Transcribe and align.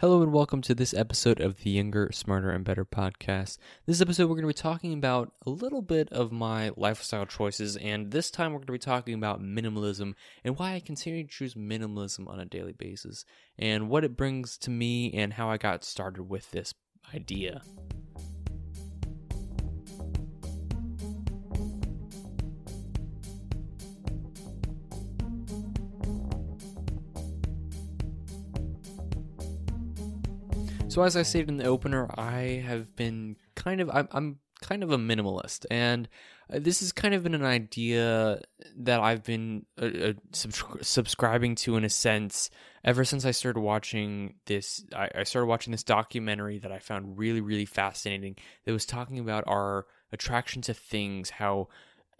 Hello 0.00 0.22
and 0.22 0.32
welcome 0.32 0.62
to 0.62 0.74
this 0.74 0.94
episode 0.94 1.42
of 1.42 1.62
the 1.62 1.68
Younger, 1.68 2.08
Smarter, 2.10 2.48
and 2.48 2.64
Better 2.64 2.86
podcast. 2.86 3.58
This 3.84 4.00
episode, 4.00 4.30
we're 4.30 4.36
going 4.36 4.44
to 4.44 4.48
be 4.48 4.54
talking 4.54 4.94
about 4.94 5.34
a 5.44 5.50
little 5.50 5.82
bit 5.82 6.08
of 6.10 6.32
my 6.32 6.70
lifestyle 6.74 7.26
choices, 7.26 7.76
and 7.76 8.10
this 8.10 8.30
time, 8.30 8.52
we're 8.52 8.60
going 8.60 8.68
to 8.68 8.72
be 8.72 8.78
talking 8.78 9.12
about 9.12 9.42
minimalism 9.42 10.14
and 10.42 10.58
why 10.58 10.72
I 10.72 10.80
continue 10.80 11.24
to 11.24 11.28
choose 11.28 11.52
minimalism 11.52 12.30
on 12.30 12.40
a 12.40 12.46
daily 12.46 12.72
basis, 12.72 13.26
and 13.58 13.90
what 13.90 14.02
it 14.02 14.16
brings 14.16 14.56
to 14.60 14.70
me, 14.70 15.12
and 15.12 15.34
how 15.34 15.50
I 15.50 15.58
got 15.58 15.84
started 15.84 16.22
with 16.22 16.50
this 16.50 16.72
idea. 17.14 17.60
So 30.90 31.02
as 31.02 31.16
I 31.16 31.22
stated 31.22 31.48
in 31.48 31.58
the 31.58 31.66
opener, 31.66 32.10
I 32.18 32.64
have 32.66 32.96
been 32.96 33.36
kind 33.54 33.80
of 33.80 33.88
I'm, 33.90 34.08
I'm 34.10 34.38
kind 34.60 34.82
of 34.82 34.90
a 34.90 34.98
minimalist, 34.98 35.64
and 35.70 36.08
uh, 36.52 36.58
this 36.60 36.80
has 36.80 36.90
kind 36.90 37.14
of 37.14 37.22
been 37.22 37.36
an 37.36 37.44
idea 37.44 38.40
that 38.76 38.98
I've 38.98 39.22
been 39.22 39.66
uh, 39.80 39.84
uh, 39.84 40.12
subscri- 40.32 40.84
subscribing 40.84 41.54
to 41.54 41.76
in 41.76 41.84
a 41.84 41.88
sense 41.88 42.50
ever 42.82 43.04
since 43.04 43.24
I 43.24 43.30
started 43.30 43.60
watching 43.60 44.34
this. 44.46 44.84
I, 44.92 45.08
I 45.14 45.22
started 45.22 45.46
watching 45.46 45.70
this 45.70 45.84
documentary 45.84 46.58
that 46.58 46.72
I 46.72 46.80
found 46.80 47.16
really 47.16 47.40
really 47.40 47.66
fascinating. 47.66 48.34
That 48.64 48.72
was 48.72 48.84
talking 48.84 49.20
about 49.20 49.44
our 49.46 49.86
attraction 50.10 50.60
to 50.62 50.74
things, 50.74 51.30
how 51.30 51.68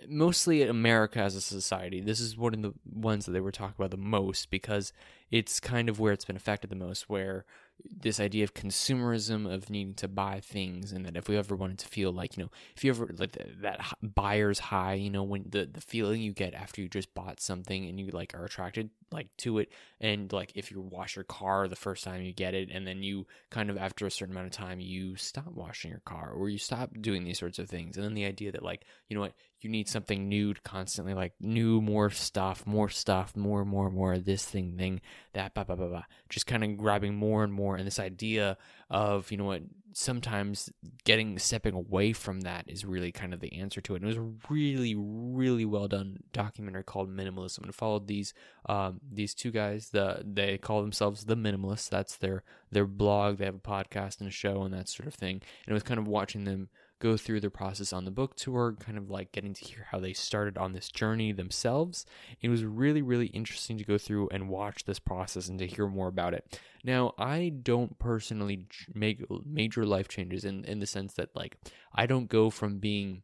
mostly 0.09 0.63
America 0.63 1.19
as 1.19 1.35
a 1.35 1.41
society. 1.41 2.01
This 2.01 2.21
is 2.21 2.37
one 2.37 2.55
of 2.55 2.63
the 2.63 2.75
ones 2.85 3.27
that 3.27 3.33
they 3.33 3.41
were 3.41 3.51
talking 3.51 3.75
about 3.77 3.91
the 3.91 3.97
most 3.97 4.49
because 4.49 4.93
it's 5.29 5.59
kind 5.59 5.89
of 5.89 5.99
where 5.99 6.13
it's 6.13 6.25
been 6.25 6.37
affected 6.37 6.71
the 6.71 6.77
most, 6.77 7.09
where 7.09 7.45
this 7.85 8.21
idea 8.21 8.45
of 8.45 8.55
consumerism 8.55 9.53
of 9.53 9.71
needing 9.71 9.95
to 9.95 10.09
buy 10.09 10.41
things 10.41 10.93
and 10.93 11.05
that 11.05 11.17
if 11.17 11.29
we 11.29 11.37
ever 11.37 11.55
wanted 11.55 11.79
to 11.79 11.89
feel 11.89 12.13
like 12.13 12.37
you 12.37 12.43
know 12.43 12.51
if 12.77 12.85
you 12.85 12.91
ever 12.91 13.09
like 13.19 13.37
that 13.61 13.81
buyer's 14.03 14.59
high 14.59 14.95
you 14.95 15.11
know 15.11 15.23
when 15.23 15.45
the 15.49 15.69
the 15.71 15.81
feeling 15.81 16.21
you 16.21 16.33
get 16.33 16.55
after 16.55 16.81
you 16.81 16.89
just 16.89 17.13
bought 17.15 17.41
something 17.41 17.87
and 17.87 18.01
you 18.01 18.09
like 18.13 18.35
are 18.35 18.45
attracted 18.45 18.91
like 19.13 19.29
to 19.37 19.59
it 19.59 19.71
and 20.01 20.33
like 20.33 20.53
if 20.55 20.71
you 20.71 20.81
wash 20.81 21.17
your 21.17 21.25
car 21.25 21.69
the 21.69 21.77
first 21.77 22.05
time 22.05 22.23
you 22.23 22.33
get 22.33 22.55
it 22.55 22.71
and 22.73 22.87
then 22.87 23.03
you 23.03 23.27
kind 23.51 23.71
of 23.71 23.77
after 23.77 24.07
a 24.07 24.11
certain 24.11 24.35
amount 24.35 24.47
of 24.47 24.53
time 24.53 24.81
you 24.81 25.17
stop 25.17 25.53
washing 25.53 25.91
your 25.91 26.03
car 26.05 26.31
or 26.31 26.49
you 26.49 26.59
stop 26.59 26.91
doing 27.01 27.25
these 27.25 27.39
sorts 27.39 27.59
of 27.59 27.69
things 27.69 27.97
and 27.97 28.05
then 28.05 28.15
the 28.15 28.25
idea 28.25 28.53
that 28.53 28.63
like 28.63 28.85
you 29.09 29.15
know 29.15 29.21
what 29.21 29.35
you 29.65 29.71
need 29.71 29.89
something 29.89 30.29
new 30.29 30.55
constantly 30.65 31.15
like 31.15 31.33
new 31.41 31.81
more 31.81 32.11
stuff 32.11 32.67
more 32.67 32.89
stuff 32.89 33.37
more 33.37 33.65
more 33.65 33.91
more 33.91 34.19
this 34.19 34.45
thing 34.45 34.77
thing 34.77 35.01
that 35.33 35.55
blah 35.55 35.65
blah 35.65 35.77
blah 35.77 35.89
blah 35.89 36.05
just 36.29 36.47
kind 36.47 36.65
of 36.65 36.77
grabbing 36.77 37.15
more 37.15 37.45
and 37.45 37.53
more 37.53 37.77
and 37.77 37.87
this 37.87 37.99
idea 37.99 38.57
of 38.91 39.31
you 39.31 39.37
know 39.37 39.45
what 39.45 39.63
sometimes 39.93 40.71
getting 41.05 41.39
stepping 41.39 41.75
away 41.75 42.13
from 42.13 42.43
that 42.43 42.65
is 42.69 42.85
really 42.85 43.11
kind 43.11 43.35
of 43.35 43.41
the 43.41 43.53
answer 43.55 43.81
to 43.81 43.95
it. 43.95 44.03
And 44.03 44.05
it 44.05 44.17
was 44.17 44.17
a 44.17 44.53
really, 44.53 44.95
really 44.97 45.65
well 45.65 45.89
done 45.89 46.23
documentary 46.33 46.85
called 46.85 47.15
Minimalism, 47.15 47.63
and 47.63 47.75
followed 47.75 48.07
these 48.07 48.33
um, 48.67 49.01
these 49.11 49.35
two 49.35 49.51
guys. 49.51 49.91
The 49.91 50.23
they 50.25 50.59
call 50.59 50.83
themselves 50.83 51.25
the 51.25 51.37
Minimalists. 51.37 51.89
That's 51.89 52.17
their 52.17 52.43
their 52.71 52.87
blog. 52.87 53.39
They 53.39 53.47
have 53.47 53.57
a 53.57 53.59
podcast 53.59 54.21
and 54.21 54.29
a 54.29 54.33
show 54.33 54.63
and 54.63 54.75
that 54.75 54.89
sort 54.89 55.07
of 55.07 55.15
thing. 55.15 55.43
And 55.67 55.69
it 55.69 55.75
was 55.75 55.83
kind 55.83 55.99
of 55.99 56.07
watching 56.07 56.45
them 56.45 56.69
go 57.01 57.17
through 57.17 57.41
their 57.41 57.51
process 57.51 57.93
on 57.93 58.05
the 58.05 58.11
book 58.11 58.37
tour, 58.37 58.77
kind 58.79 58.97
of 58.97 59.11
like 59.11 59.33
getting 59.33 59.55
to 59.55 59.65
hear 59.65 59.87
how 59.91 59.99
they 59.99 60.13
started 60.13 60.57
on 60.57 60.73
this 60.73 60.89
journey 60.89 61.33
themselves. 61.33 62.07
It 62.41 62.49
was 62.49 62.65
really, 62.65 63.03
really 63.03 63.27
interesting 63.27 63.79
to 63.79 63.85
go 63.85 63.99
through 63.99 64.29
and 64.29 64.49
watch 64.49 64.85
this 64.85 65.01
process 65.01 65.49
and 65.49 65.59
to 65.59 65.67
hear 65.67 65.89
more 65.89 66.09
about 66.09 66.35
it. 66.35 66.61
Now, 66.85 67.15
I 67.19 67.53
don't 67.63 67.99
personally 67.99 68.67
make 68.95 69.25
major 69.45 69.85
life 69.85 70.07
changes 70.07 70.45
in, 70.45 70.65
in 70.65 70.79
the 70.79 70.87
sense 70.87 71.15
that, 71.15 71.35
like, 71.35 71.57
I 71.93 72.07
don't 72.07 72.29
go 72.29 72.51
from 72.51 72.79
being, 72.79 73.23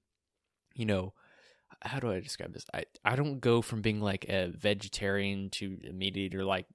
you 0.75 0.87
know, 0.87 1.13
how 1.83 2.01
do 2.01 2.11
I 2.11 2.21
describe 2.21 2.53
this? 2.53 2.67
I, 2.73 2.85
I 3.05 3.17
don't 3.17 3.41
go 3.41 3.61
from 3.63 3.83
being 3.83 4.01
like 4.01 4.25
a 4.29 4.49
vegetarian 4.49 5.51
to 5.51 5.79
a 5.89 5.93
meat 5.93 6.17
eater 6.17 6.45
like 6.45 6.67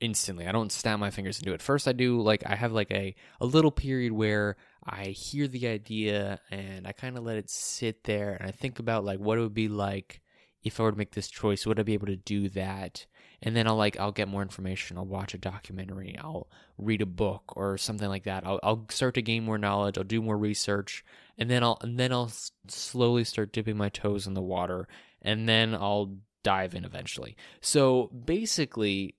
instantly. 0.00 0.46
I 0.46 0.52
don't 0.52 0.72
snap 0.72 0.98
my 0.98 1.10
fingers 1.10 1.38
and 1.38 1.46
do 1.46 1.54
it. 1.54 1.62
First 1.62 1.88
I 1.88 1.92
do 1.92 2.20
like 2.20 2.44
I 2.46 2.54
have 2.54 2.72
like 2.72 2.90
a 2.90 3.14
a 3.40 3.46
little 3.46 3.70
period 3.70 4.12
where 4.12 4.56
I 4.90 5.06
hear 5.06 5.48
the 5.48 5.68
idea 5.68 6.40
and 6.50 6.86
I 6.86 6.92
kind 6.92 7.16
of 7.16 7.24
let 7.24 7.36
it 7.36 7.50
sit 7.50 8.04
there 8.04 8.34
and 8.34 8.48
I 8.48 8.52
think 8.52 8.78
about 8.78 9.04
like 9.04 9.18
what 9.18 9.38
it 9.38 9.42
would 9.42 9.54
be 9.54 9.68
like 9.68 10.20
if 10.62 10.80
I 10.80 10.82
were 10.82 10.92
to 10.92 10.98
make 10.98 11.12
this 11.12 11.28
choice, 11.28 11.66
would 11.66 11.78
I 11.78 11.82
be 11.84 11.94
able 11.94 12.06
to 12.06 12.16
do 12.16 12.48
that? 12.50 13.06
And 13.42 13.54
then 13.54 13.68
I'll 13.68 13.76
like 13.76 13.98
I'll 13.98 14.12
get 14.12 14.28
more 14.28 14.42
information. 14.42 14.98
I'll 14.98 15.06
watch 15.06 15.34
a 15.34 15.38
documentary. 15.38 16.16
I'll 16.18 16.48
read 16.76 17.00
a 17.00 17.06
book 17.06 17.44
or 17.56 17.78
something 17.78 18.08
like 18.08 18.24
that. 18.24 18.44
I'll 18.44 18.58
I'll 18.62 18.86
start 18.90 19.14
to 19.14 19.22
gain 19.22 19.44
more 19.44 19.58
knowledge. 19.58 19.96
I'll 19.96 20.04
do 20.04 20.20
more 20.20 20.36
research, 20.36 21.04
and 21.36 21.48
then 21.48 21.62
I'll 21.62 21.78
and 21.82 21.98
then 21.98 22.12
I'll 22.12 22.32
slowly 22.66 23.22
start 23.22 23.52
dipping 23.52 23.76
my 23.76 23.88
toes 23.90 24.26
in 24.26 24.34
the 24.34 24.42
water, 24.42 24.88
and 25.22 25.48
then 25.48 25.74
I'll 25.74 26.16
dive 26.42 26.74
in 26.74 26.84
eventually. 26.84 27.36
So 27.60 28.08
basically, 28.08 29.14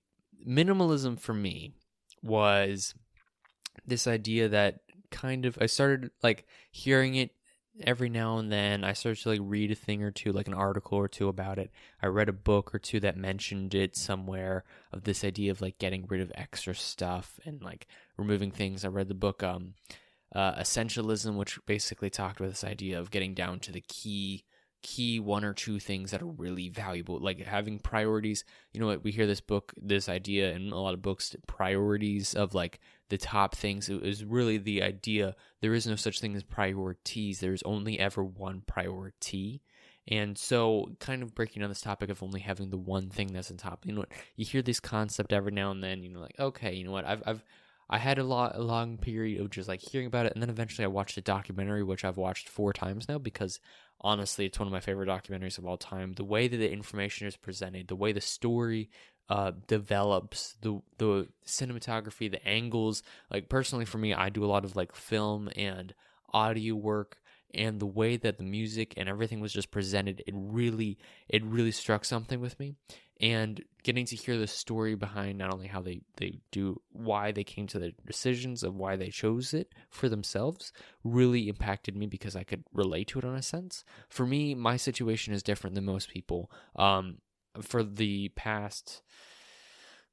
minimalism 0.46 1.18
for 1.18 1.32
me 1.32 1.72
was 2.22 2.94
this 3.86 4.06
idea 4.06 4.48
that 4.50 4.80
kind 5.10 5.46
of 5.46 5.58
I 5.60 5.66
started 5.66 6.10
like 6.22 6.46
hearing 6.70 7.14
it 7.14 7.30
every 7.82 8.08
now 8.08 8.38
and 8.38 8.50
then. 8.50 8.84
I 8.84 8.92
started 8.92 9.22
to 9.22 9.28
like 9.30 9.40
read 9.42 9.70
a 9.70 9.74
thing 9.74 10.02
or 10.02 10.10
two, 10.10 10.32
like 10.32 10.48
an 10.48 10.54
article 10.54 10.98
or 10.98 11.08
two 11.08 11.28
about 11.28 11.58
it. 11.58 11.70
I 12.02 12.06
read 12.06 12.28
a 12.28 12.32
book 12.32 12.74
or 12.74 12.78
two 12.78 13.00
that 13.00 13.16
mentioned 13.16 13.74
it 13.74 13.96
somewhere 13.96 14.64
of 14.92 15.04
this 15.04 15.24
idea 15.24 15.50
of 15.50 15.60
like 15.60 15.78
getting 15.78 16.06
rid 16.08 16.20
of 16.20 16.32
extra 16.34 16.74
stuff 16.74 17.38
and 17.44 17.62
like 17.62 17.86
removing 18.16 18.50
things. 18.50 18.84
I 18.84 18.88
read 18.88 19.08
the 19.08 19.14
book 19.14 19.42
um 19.42 19.74
uh, 20.34 20.54
Essentialism, 20.54 21.34
which 21.34 21.58
basically 21.66 22.10
talked 22.10 22.38
about 22.38 22.50
this 22.50 22.64
idea 22.64 22.98
of 22.98 23.10
getting 23.10 23.34
down 23.34 23.58
to 23.60 23.72
the 23.72 23.80
key 23.80 24.44
key 24.82 25.20
one 25.20 25.44
or 25.44 25.52
two 25.52 25.78
things 25.78 26.10
that 26.10 26.22
are 26.22 26.26
really 26.26 26.68
valuable 26.68 27.18
like 27.18 27.40
having 27.40 27.78
priorities. 27.78 28.44
You 28.72 28.80
know 28.80 28.86
what? 28.86 29.04
We 29.04 29.10
hear 29.10 29.26
this 29.26 29.40
book 29.40 29.72
this 29.76 30.08
idea 30.08 30.52
in 30.52 30.70
a 30.70 30.80
lot 30.80 30.94
of 30.94 31.02
books 31.02 31.36
priorities 31.46 32.34
of 32.34 32.54
like 32.54 32.80
the 33.08 33.18
top 33.18 33.54
things 33.54 33.88
it 33.88 34.02
is 34.04 34.24
really 34.24 34.58
the 34.58 34.82
idea. 34.82 35.34
There 35.60 35.74
is 35.74 35.86
no 35.86 35.96
such 35.96 36.20
thing 36.20 36.34
as 36.34 36.42
priorities. 36.42 37.40
There's 37.40 37.62
only 37.64 37.98
ever 37.98 38.24
one 38.24 38.62
priority. 38.66 39.62
And 40.08 40.36
so 40.36 40.90
kind 40.98 41.22
of 41.22 41.34
breaking 41.34 41.60
down 41.60 41.68
this 41.68 41.82
topic 41.82 42.08
of 42.08 42.22
only 42.22 42.40
having 42.40 42.70
the 42.70 42.78
one 42.78 43.10
thing 43.10 43.28
that's 43.32 43.50
on 43.50 43.58
top 43.58 43.84
you 43.84 43.92
know 43.92 44.00
what? 44.00 44.12
You 44.36 44.46
hear 44.46 44.62
this 44.62 44.80
concept 44.80 45.32
every 45.32 45.52
now 45.52 45.70
and 45.70 45.82
then 45.84 46.02
you 46.02 46.10
know 46.10 46.20
like 46.20 46.38
okay 46.38 46.74
you 46.74 46.84
know 46.84 46.92
what? 46.92 47.04
I've 47.04 47.22
i've 47.26 47.44
I 47.90 47.98
had 47.98 48.18
a 48.18 48.24
lot 48.24 48.54
a 48.54 48.62
long 48.62 48.98
period 48.98 49.40
of 49.40 49.50
just 49.50 49.68
like 49.68 49.80
hearing 49.80 50.06
about 50.06 50.26
it, 50.26 50.32
and 50.32 50.40
then 50.40 50.48
eventually 50.48 50.84
I 50.84 50.88
watched 50.88 51.16
a 51.16 51.20
documentary, 51.22 51.82
which 51.82 52.04
I've 52.04 52.16
watched 52.16 52.48
four 52.48 52.72
times 52.72 53.08
now 53.08 53.18
because 53.18 53.58
honestly, 54.00 54.46
it's 54.46 54.58
one 54.60 54.68
of 54.68 54.72
my 54.72 54.80
favorite 54.80 55.08
documentaries 55.08 55.58
of 55.58 55.66
all 55.66 55.76
time. 55.76 56.12
The 56.12 56.24
way 56.24 56.46
that 56.46 56.56
the 56.56 56.70
information 56.70 57.26
is 57.26 57.36
presented, 57.36 57.88
the 57.88 57.96
way 57.96 58.12
the 58.12 58.20
story 58.20 58.90
uh, 59.28 59.52
develops, 59.66 60.56
the 60.62 60.80
the 60.98 61.28
cinematography, 61.44 62.30
the 62.30 62.46
angles. 62.46 63.02
Like 63.28 63.48
personally, 63.48 63.84
for 63.84 63.98
me, 63.98 64.14
I 64.14 64.28
do 64.28 64.44
a 64.44 64.46
lot 64.46 64.64
of 64.64 64.76
like 64.76 64.94
film 64.94 65.50
and 65.56 65.92
audio 66.32 66.76
work 66.76 67.16
and 67.52 67.80
the 67.80 67.86
way 67.86 68.16
that 68.16 68.38
the 68.38 68.44
music 68.44 68.94
and 68.96 69.08
everything 69.08 69.40
was 69.40 69.52
just 69.52 69.72
presented 69.72 70.22
it 70.24 70.34
really 70.36 70.96
it 71.28 71.44
really 71.44 71.72
struck 71.72 72.04
something 72.04 72.40
with 72.40 72.58
me 72.60 72.76
and 73.20 73.62
getting 73.82 74.06
to 74.06 74.16
hear 74.16 74.38
the 74.38 74.46
story 74.46 74.94
behind 74.94 75.38
not 75.38 75.52
only 75.52 75.66
how 75.66 75.80
they 75.80 76.00
they 76.16 76.38
do 76.50 76.80
why 76.92 77.32
they 77.32 77.44
came 77.44 77.66
to 77.66 77.78
the 77.78 77.92
decisions 78.06 78.62
of 78.62 78.74
why 78.74 78.96
they 78.96 79.08
chose 79.08 79.52
it 79.54 79.72
for 79.90 80.08
themselves 80.08 80.72
really 81.04 81.48
impacted 81.48 81.96
me 81.96 82.06
because 82.06 82.34
I 82.34 82.44
could 82.44 82.64
relate 82.72 83.08
to 83.08 83.18
it 83.18 83.24
in 83.24 83.34
a 83.34 83.42
sense. 83.42 83.84
For 84.08 84.26
me 84.26 84.54
my 84.54 84.76
situation 84.76 85.34
is 85.34 85.42
different 85.42 85.74
than 85.74 85.84
most 85.84 86.08
people. 86.08 86.50
Um 86.76 87.18
for 87.60 87.82
the 87.82 88.30
past 88.30 89.02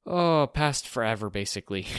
oh 0.05 0.47
past 0.53 0.87
forever 0.87 1.29
basically. 1.29 1.87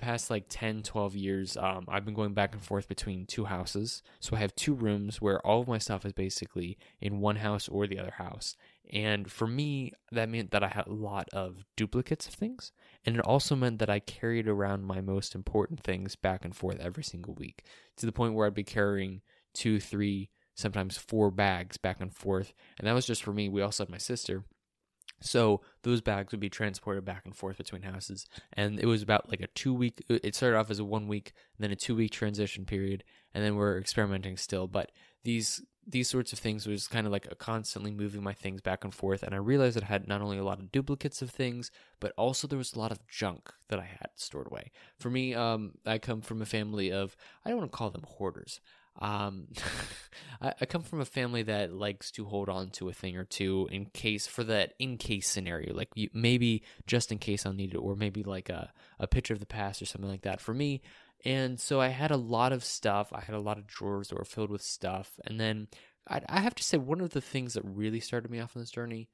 Past 0.00 0.28
like 0.28 0.46
10 0.50 0.82
12 0.82 1.16
years 1.16 1.56
um, 1.56 1.86
i've 1.88 2.04
been 2.04 2.12
going 2.12 2.34
back 2.34 2.52
and 2.52 2.62
forth 2.62 2.88
between 2.88 3.26
two 3.26 3.46
houses. 3.46 4.02
So 4.20 4.36
i 4.36 4.40
have 4.40 4.54
two 4.54 4.74
rooms 4.74 5.20
where 5.20 5.44
all 5.46 5.60
of 5.60 5.68
my 5.68 5.78
stuff 5.78 6.04
is 6.04 6.12
basically 6.12 6.76
in 7.00 7.20
one 7.20 7.36
house 7.36 7.68
or 7.68 7.86
the 7.86 7.98
other 7.98 8.14
house 8.18 8.56
and 8.92 9.30
for 9.30 9.46
me 9.46 9.92
that 10.12 10.28
meant 10.28 10.50
that 10.50 10.62
i 10.62 10.68
had 10.68 10.86
a 10.86 10.92
lot 10.92 11.28
of 11.32 11.64
duplicates 11.76 12.26
of 12.26 12.34
things 12.34 12.72
and 13.04 13.16
it 13.16 13.20
also 13.22 13.54
meant 13.54 13.78
that 13.78 13.90
i 13.90 13.98
carried 13.98 14.48
around 14.48 14.84
my 14.84 15.00
most 15.00 15.34
important 15.34 15.80
things 15.82 16.16
back 16.16 16.44
and 16.44 16.56
forth 16.56 16.78
every 16.80 17.04
single 17.04 17.34
week 17.34 17.64
to 17.96 18.06
the 18.06 18.12
point 18.12 18.34
where 18.34 18.46
i'd 18.46 18.54
be 18.54 18.64
carrying 18.64 19.20
two 19.54 19.80
three 19.80 20.30
sometimes 20.54 20.96
four 20.96 21.30
bags 21.30 21.76
back 21.76 22.00
and 22.00 22.14
forth 22.14 22.52
and 22.78 22.86
that 22.86 22.94
was 22.94 23.06
just 23.06 23.22
for 23.22 23.32
me 23.32 23.48
we 23.48 23.62
also 23.62 23.84
had 23.84 23.90
my 23.90 23.98
sister 23.98 24.44
so 25.20 25.62
those 25.82 26.00
bags 26.00 26.32
would 26.32 26.40
be 26.40 26.50
transported 26.50 27.04
back 27.04 27.22
and 27.24 27.34
forth 27.34 27.58
between 27.58 27.82
houses, 27.82 28.26
and 28.52 28.78
it 28.78 28.86
was 28.86 29.02
about 29.02 29.28
like 29.28 29.40
a 29.40 29.48
two 29.48 29.74
week. 29.74 30.04
Uh, 30.08 30.18
it 30.22 30.34
started 30.34 30.56
off 30.56 30.70
as 30.70 30.78
a 30.78 30.84
one 30.84 31.08
week, 31.08 31.32
then 31.58 31.72
a 31.72 31.76
two 31.76 31.96
week 31.96 32.12
transition 32.12 32.64
period, 32.64 33.04
and 33.34 33.44
then 33.44 33.56
we're 33.56 33.78
experimenting 33.78 34.36
still. 34.36 34.68
But 34.68 34.92
these 35.24 35.60
these 35.88 36.08
sorts 36.08 36.32
of 36.34 36.38
things 36.38 36.66
was 36.66 36.86
kind 36.86 37.06
of 37.06 37.12
like 37.12 37.26
constantly 37.38 37.90
moving 37.90 38.22
my 38.22 38.34
things 38.34 38.60
back 38.60 38.84
and 38.84 38.92
forth. 38.92 39.22
And 39.22 39.34
I 39.34 39.38
realized 39.38 39.82
I 39.82 39.86
had 39.86 40.06
not 40.06 40.20
only 40.20 40.36
a 40.36 40.44
lot 40.44 40.58
of 40.58 40.70
duplicates 40.70 41.22
of 41.22 41.30
things, 41.30 41.70
but 41.98 42.12
also 42.18 42.46
there 42.46 42.58
was 42.58 42.74
a 42.74 42.78
lot 42.78 42.92
of 42.92 43.06
junk 43.08 43.52
that 43.68 43.78
I 43.78 43.88
had 43.98 44.10
stored 44.14 44.48
away. 44.48 44.70
For 44.98 45.08
me, 45.08 45.34
um, 45.34 45.72
I 45.86 45.98
come 45.98 46.20
from 46.20 46.42
a 46.42 46.46
family 46.46 46.92
of, 46.92 47.16
I 47.44 47.48
don't 47.48 47.58
want 47.58 47.72
to 47.72 47.76
call 47.76 47.90
them 47.90 48.04
hoarders. 48.06 48.60
Um, 49.00 49.46
I, 50.42 50.54
I, 50.60 50.66
come 50.66 50.82
from 50.82 51.00
a 51.00 51.04
family 51.04 51.44
that 51.44 51.72
likes 51.72 52.10
to 52.12 52.24
hold 52.24 52.48
on 52.48 52.70
to 52.70 52.88
a 52.88 52.92
thing 52.92 53.16
or 53.16 53.24
two 53.24 53.68
in 53.70 53.86
case 53.86 54.26
for 54.26 54.42
that 54.44 54.74
in 54.80 54.96
case 54.96 55.28
scenario, 55.28 55.72
like 55.72 55.90
you, 55.94 56.10
maybe 56.12 56.64
just 56.86 57.12
in 57.12 57.18
case 57.18 57.46
I'll 57.46 57.52
need 57.52 57.74
it, 57.74 57.78
or 57.78 57.94
maybe 57.94 58.24
like 58.24 58.48
a, 58.48 58.72
a 58.98 59.06
picture 59.06 59.34
of 59.34 59.40
the 59.40 59.46
past 59.46 59.80
or 59.80 59.86
something 59.86 60.10
like 60.10 60.22
that. 60.22 60.40
For 60.40 60.52
me, 60.52 60.82
and 61.24 61.58
so 61.58 61.80
I 61.80 61.88
had 61.88 62.10
a 62.10 62.16
lot 62.16 62.52
of 62.52 62.64
stuff. 62.64 63.12
I 63.12 63.20
had 63.20 63.34
a 63.34 63.40
lot 63.40 63.58
of 63.58 63.66
drawers 63.66 64.08
that 64.08 64.18
were 64.18 64.24
filled 64.24 64.50
with 64.50 64.62
stuff. 64.62 65.18
And 65.26 65.40
then 65.40 65.68
I, 66.08 66.20
I 66.28 66.40
have 66.40 66.54
to 66.56 66.62
say, 66.62 66.78
one 66.78 67.00
of 67.00 67.10
the 67.10 67.20
things 67.20 67.54
that 67.54 67.64
really 67.64 68.00
started 68.00 68.30
me 68.30 68.40
off 68.40 68.56
on 68.56 68.62
this 68.62 68.70
journey, 68.70 69.08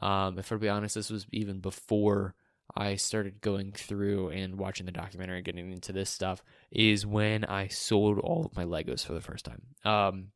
um, 0.00 0.38
if 0.38 0.50
I 0.50 0.56
be 0.56 0.68
honest, 0.68 0.94
this 0.94 1.10
was 1.10 1.26
even 1.32 1.60
before 1.60 2.34
I 2.74 2.96
started 2.96 3.42
going 3.42 3.72
through 3.72 4.30
and 4.30 4.58
watching 4.58 4.86
the 4.86 4.92
documentary, 4.92 5.36
and 5.36 5.44
getting 5.44 5.70
into 5.70 5.92
this 5.92 6.08
stuff, 6.08 6.42
is 6.70 7.06
when 7.06 7.44
I 7.44 7.68
sold 7.68 8.18
all 8.18 8.46
of 8.46 8.56
my 8.56 8.64
Legos 8.64 9.04
for 9.04 9.12
the 9.12 9.20
first 9.20 9.44
time. 9.44 9.62
Um, 9.84 10.28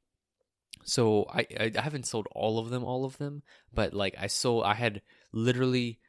so 0.85 1.27
I, 1.33 1.47
I 1.59 1.81
haven't 1.81 2.07
sold 2.07 2.29
all 2.33 2.59
of 2.59 2.69
them, 2.69 2.85
all 2.85 3.07
of 3.07 3.17
them, 3.17 3.43
but 3.73 3.95
like 3.95 4.15
I 4.21 4.27
sold, 4.27 4.65
I 4.65 4.75
had 4.75 5.01
literally, 5.33 6.01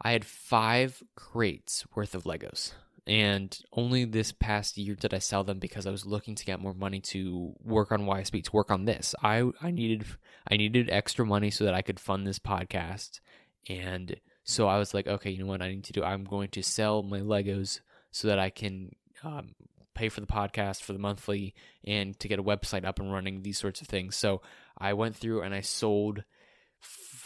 I 0.00 0.12
had 0.12 0.26
five 0.26 1.02
crates 1.16 1.86
worth 1.94 2.14
of 2.14 2.24
Legos 2.24 2.72
and 3.06 3.56
only 3.72 4.04
this 4.04 4.32
past 4.32 4.76
year 4.76 4.94
did 4.94 5.14
I 5.14 5.18
sell 5.18 5.44
them 5.44 5.58
because 5.58 5.86
I 5.86 5.90
was 5.90 6.06
looking 6.06 6.34
to 6.34 6.44
get 6.44 6.60
more 6.60 6.74
money 6.74 7.00
to 7.00 7.54
work 7.62 7.92
on 7.92 8.06
YSB 8.06 8.42
to 8.44 8.52
work 8.52 8.70
on 8.70 8.84
this. 8.84 9.14
I 9.22 9.44
I 9.62 9.70
needed 9.70 10.04
I 10.50 10.56
needed 10.56 10.90
extra 10.90 11.24
money 11.24 11.50
so 11.50 11.64
that 11.64 11.74
I 11.74 11.82
could 11.82 12.00
fund 12.00 12.26
this 12.26 12.38
podcast, 12.38 13.20
and 13.68 14.16
so 14.44 14.68
I 14.68 14.78
was 14.78 14.94
like, 14.94 15.06
okay, 15.06 15.30
you 15.30 15.38
know 15.38 15.46
what 15.46 15.62
I 15.62 15.68
need 15.68 15.84
to 15.84 15.92
do? 15.92 16.02
I'm 16.02 16.24
going 16.24 16.48
to 16.50 16.62
sell 16.62 17.02
my 17.02 17.20
Legos 17.20 17.80
so 18.10 18.28
that 18.28 18.38
I 18.38 18.50
can 18.50 18.94
um, 19.24 19.54
pay 19.94 20.08
for 20.08 20.20
the 20.20 20.26
podcast 20.26 20.82
for 20.82 20.92
the 20.92 20.98
monthly 20.98 21.54
and 21.84 22.18
to 22.20 22.28
get 22.28 22.38
a 22.38 22.44
website 22.44 22.84
up 22.84 23.00
and 23.00 23.12
running. 23.12 23.42
These 23.42 23.58
sorts 23.58 23.80
of 23.80 23.88
things. 23.88 24.14
So 24.14 24.42
I 24.78 24.92
went 24.92 25.16
through 25.16 25.42
and 25.42 25.52
I 25.52 25.62
sold 25.62 26.22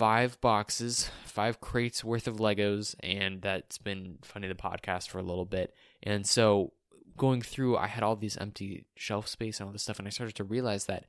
five 0.00 0.40
boxes, 0.40 1.10
five 1.26 1.60
crates 1.60 2.02
worth 2.02 2.26
of 2.26 2.38
Legos, 2.38 2.94
and 3.00 3.42
that's 3.42 3.76
been 3.76 4.16
funding 4.22 4.48
the 4.48 4.54
podcast 4.54 5.10
for 5.10 5.18
a 5.18 5.22
little 5.22 5.44
bit. 5.44 5.74
And 6.02 6.26
so 6.26 6.72
going 7.18 7.42
through, 7.42 7.76
I 7.76 7.86
had 7.86 8.02
all 8.02 8.16
these 8.16 8.38
empty 8.38 8.86
shelf 8.96 9.28
space 9.28 9.60
and 9.60 9.66
all 9.66 9.74
this 9.74 9.82
stuff, 9.82 9.98
and 9.98 10.08
I 10.08 10.10
started 10.10 10.36
to 10.36 10.44
realize 10.44 10.86
that 10.86 11.04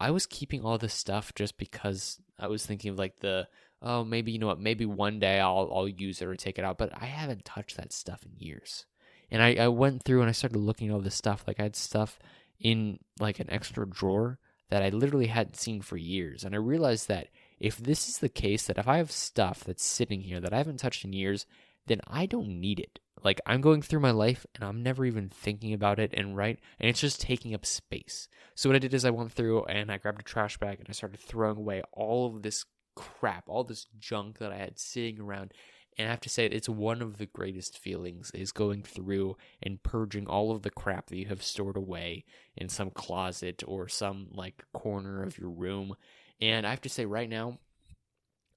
I 0.00 0.10
was 0.10 0.26
keeping 0.26 0.64
all 0.64 0.76
this 0.76 0.92
stuff 0.92 1.36
just 1.36 1.56
because 1.56 2.20
I 2.36 2.48
was 2.48 2.66
thinking 2.66 2.90
of 2.90 2.98
like 2.98 3.20
the 3.20 3.46
oh 3.80 4.02
maybe 4.02 4.32
you 4.32 4.40
know 4.40 4.48
what 4.48 4.58
maybe 4.58 4.86
one 4.86 5.20
day 5.20 5.38
I'll 5.38 5.70
I'll 5.72 5.86
use 5.86 6.20
it 6.20 6.26
or 6.26 6.34
take 6.34 6.58
it 6.58 6.64
out, 6.64 6.78
but 6.78 6.90
I 7.00 7.04
haven't 7.04 7.44
touched 7.44 7.76
that 7.76 7.92
stuff 7.92 8.26
in 8.26 8.32
years. 8.44 8.86
And 9.30 9.40
I, 9.40 9.54
I 9.54 9.68
went 9.68 10.02
through 10.02 10.22
and 10.22 10.28
I 10.28 10.32
started 10.32 10.58
looking 10.58 10.88
at 10.88 10.94
all 10.94 11.00
this 11.00 11.14
stuff. 11.14 11.44
Like 11.46 11.60
I 11.60 11.62
had 11.62 11.76
stuff 11.76 12.18
in 12.58 12.98
like 13.20 13.38
an 13.38 13.50
extra 13.52 13.88
drawer 13.88 14.40
that 14.68 14.82
I 14.82 14.88
literally 14.88 15.28
hadn't 15.28 15.56
seen 15.56 15.80
for 15.80 15.96
years, 15.96 16.42
and 16.42 16.56
I 16.56 16.58
realized 16.58 17.06
that 17.06 17.28
if 17.58 17.78
this 17.78 18.08
is 18.08 18.18
the 18.18 18.28
case, 18.28 18.66
that 18.66 18.78
if 18.78 18.88
I 18.88 18.98
have 18.98 19.10
stuff 19.10 19.64
that's 19.64 19.84
sitting 19.84 20.22
here 20.22 20.40
that 20.40 20.52
I 20.52 20.58
haven't 20.58 20.78
touched 20.78 21.04
in 21.04 21.12
years, 21.12 21.46
then 21.86 22.00
I 22.06 22.26
don't 22.26 22.60
need 22.60 22.80
it. 22.80 22.98
Like 23.22 23.40
I'm 23.46 23.60
going 23.60 23.82
through 23.82 24.00
my 24.00 24.10
life 24.10 24.46
and 24.54 24.64
I'm 24.64 24.82
never 24.82 25.04
even 25.04 25.28
thinking 25.28 25.72
about 25.72 25.98
it 25.98 26.12
and 26.14 26.36
right, 26.36 26.58
and 26.78 26.88
it's 26.88 27.00
just 27.00 27.20
taking 27.20 27.54
up 27.54 27.64
space. 27.64 28.28
So 28.54 28.68
what 28.68 28.76
I 28.76 28.80
did 28.80 28.94
is 28.94 29.04
I 29.04 29.10
went 29.10 29.32
through 29.32 29.64
and 29.64 29.90
I 29.90 29.98
grabbed 29.98 30.20
a 30.20 30.24
trash 30.24 30.58
bag 30.58 30.78
and 30.78 30.86
I 30.88 30.92
started 30.92 31.18
throwing 31.18 31.56
away 31.56 31.82
all 31.92 32.26
of 32.26 32.42
this 32.42 32.64
crap, 32.94 33.44
all 33.48 33.64
this 33.64 33.86
junk 33.98 34.38
that 34.38 34.52
I 34.52 34.56
had 34.56 34.78
sitting 34.78 35.20
around. 35.20 35.52
And 35.98 36.08
I 36.08 36.10
have 36.10 36.20
to 36.20 36.28
say, 36.28 36.44
it's 36.44 36.68
one 36.68 37.00
of 37.00 37.16
the 37.16 37.24
greatest 37.24 37.78
feelings 37.78 38.30
is 38.34 38.52
going 38.52 38.82
through 38.82 39.38
and 39.62 39.82
purging 39.82 40.26
all 40.26 40.50
of 40.50 40.60
the 40.60 40.70
crap 40.70 41.06
that 41.06 41.16
you 41.16 41.26
have 41.28 41.42
stored 41.42 41.76
away 41.76 42.24
in 42.54 42.68
some 42.68 42.90
closet 42.90 43.62
or 43.66 43.88
some 43.88 44.28
like 44.30 44.62
corner 44.74 45.22
of 45.22 45.38
your 45.38 45.48
room 45.48 45.94
and 46.40 46.66
I 46.66 46.70
have 46.70 46.82
to 46.82 46.88
say, 46.88 47.06
right 47.06 47.28
now, 47.28 47.58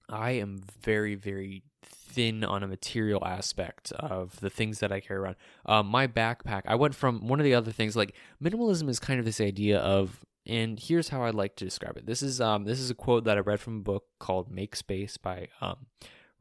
I 0.09 0.31
am 0.31 0.63
very, 0.81 1.15
very 1.15 1.63
thin 1.83 2.43
on 2.43 2.63
a 2.63 2.67
material 2.67 3.23
aspect 3.25 3.91
of 3.93 4.39
the 4.39 4.49
things 4.49 4.79
that 4.79 4.91
I 4.91 4.99
carry 4.99 5.19
around. 5.19 5.35
Um, 5.65 5.87
my 5.87 6.07
backpack, 6.07 6.63
I 6.65 6.75
went 6.75 6.95
from 6.95 7.27
one 7.27 7.39
of 7.39 7.43
the 7.43 7.53
other 7.53 7.71
things 7.71 7.95
like 7.95 8.15
minimalism 8.43 8.89
is 8.89 8.99
kind 8.99 9.19
of 9.19 9.25
this 9.25 9.39
idea 9.39 9.79
of, 9.79 10.25
and 10.45 10.79
here's 10.79 11.09
how 11.09 11.23
I'd 11.23 11.35
like 11.35 11.55
to 11.57 11.65
describe 11.65 11.97
it. 11.97 12.05
This 12.05 12.23
is 12.23 12.41
um, 12.41 12.65
this 12.65 12.79
is 12.79 12.89
a 12.89 12.95
quote 12.95 13.23
that 13.25 13.37
I 13.37 13.41
read 13.41 13.59
from 13.59 13.77
a 13.77 13.81
book 13.81 14.05
called 14.19 14.51
"Make 14.51 14.75
Space" 14.75 15.17
by 15.17 15.49
um, 15.61 15.85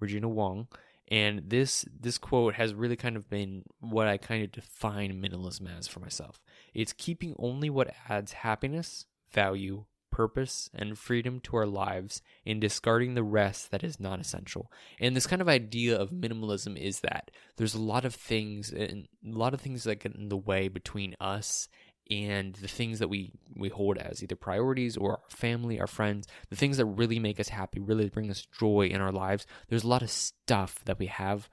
Regina 0.00 0.28
Wong, 0.28 0.68
and 1.08 1.42
this 1.46 1.84
this 2.00 2.16
quote 2.16 2.54
has 2.54 2.72
really 2.72 2.96
kind 2.96 3.16
of 3.16 3.28
been 3.28 3.64
what 3.80 4.08
I 4.08 4.16
kind 4.16 4.42
of 4.42 4.52
define 4.52 5.20
minimalism 5.22 5.76
as 5.76 5.86
for 5.88 6.00
myself. 6.00 6.40
It's 6.72 6.94
keeping 6.94 7.34
only 7.38 7.68
what 7.68 7.92
adds 8.08 8.32
happiness, 8.32 9.04
value, 9.30 9.84
purpose 10.18 10.68
and 10.74 10.98
freedom 10.98 11.38
to 11.38 11.56
our 11.56 11.64
lives 11.64 12.22
in 12.44 12.58
discarding 12.58 13.14
the 13.14 13.22
rest 13.22 13.70
that 13.70 13.84
is 13.84 14.00
not 14.00 14.18
essential. 14.18 14.68
And 14.98 15.14
this 15.14 15.28
kind 15.28 15.40
of 15.40 15.48
idea 15.48 15.96
of 15.96 16.10
minimalism 16.10 16.76
is 16.76 16.98
that 17.02 17.30
there's 17.56 17.76
a 17.76 17.80
lot 17.80 18.04
of 18.04 18.16
things 18.16 18.72
and 18.72 19.06
a 19.24 19.38
lot 19.38 19.54
of 19.54 19.60
things 19.60 19.84
that 19.84 20.00
get 20.00 20.16
in 20.16 20.28
the 20.28 20.36
way 20.36 20.66
between 20.66 21.14
us 21.20 21.68
and 22.10 22.54
the 22.54 22.66
things 22.66 22.98
that 22.98 23.06
we 23.06 23.30
we 23.54 23.68
hold 23.68 23.96
as 23.96 24.20
either 24.20 24.34
priorities 24.34 24.96
or 24.96 25.12
our 25.12 25.20
family, 25.28 25.78
our 25.78 25.86
friends, 25.86 26.26
the 26.50 26.56
things 26.56 26.78
that 26.78 26.86
really 26.86 27.20
make 27.20 27.38
us 27.38 27.50
happy, 27.50 27.78
really 27.78 28.08
bring 28.08 28.28
us 28.28 28.44
joy 28.58 28.88
in 28.90 29.00
our 29.00 29.12
lives. 29.12 29.46
There's 29.68 29.84
a 29.84 29.88
lot 29.88 30.02
of 30.02 30.10
stuff 30.10 30.84
that 30.86 30.98
we 30.98 31.06
have 31.06 31.48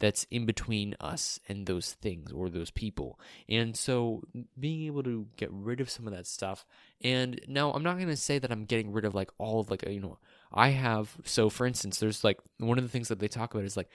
that's 0.00 0.26
in 0.30 0.46
between 0.46 0.96
us 0.98 1.38
and 1.48 1.66
those 1.66 1.92
things 1.92 2.32
or 2.32 2.48
those 2.48 2.70
people. 2.70 3.20
And 3.48 3.76
so 3.76 4.22
being 4.58 4.86
able 4.86 5.02
to 5.04 5.28
get 5.36 5.50
rid 5.52 5.80
of 5.80 5.90
some 5.90 6.06
of 6.06 6.12
that 6.12 6.26
stuff. 6.26 6.66
And 7.02 7.40
now 7.46 7.72
I'm 7.72 7.82
not 7.82 7.96
going 7.96 8.08
to 8.08 8.16
say 8.16 8.38
that 8.38 8.50
I'm 8.50 8.64
getting 8.64 8.92
rid 8.92 9.04
of 9.04 9.14
like 9.14 9.30
all 9.38 9.60
of 9.60 9.70
like, 9.70 9.86
you 9.88 10.00
know, 10.00 10.18
I 10.52 10.70
have, 10.70 11.16
so 11.24 11.48
for 11.48 11.66
instance, 11.66 11.98
there's 11.98 12.24
like 12.24 12.40
one 12.58 12.78
of 12.78 12.84
the 12.84 12.90
things 12.90 13.08
that 13.08 13.20
they 13.20 13.28
talk 13.28 13.54
about 13.54 13.64
is 13.64 13.76
like 13.76 13.90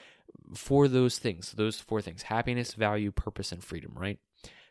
for 0.54 0.88
those 0.88 1.18
things, 1.20 1.52
those 1.52 1.80
four 1.80 2.02
things 2.02 2.24
happiness, 2.24 2.74
value, 2.74 3.12
purpose, 3.12 3.52
and 3.52 3.64
freedom, 3.64 3.94
right? 3.98 4.20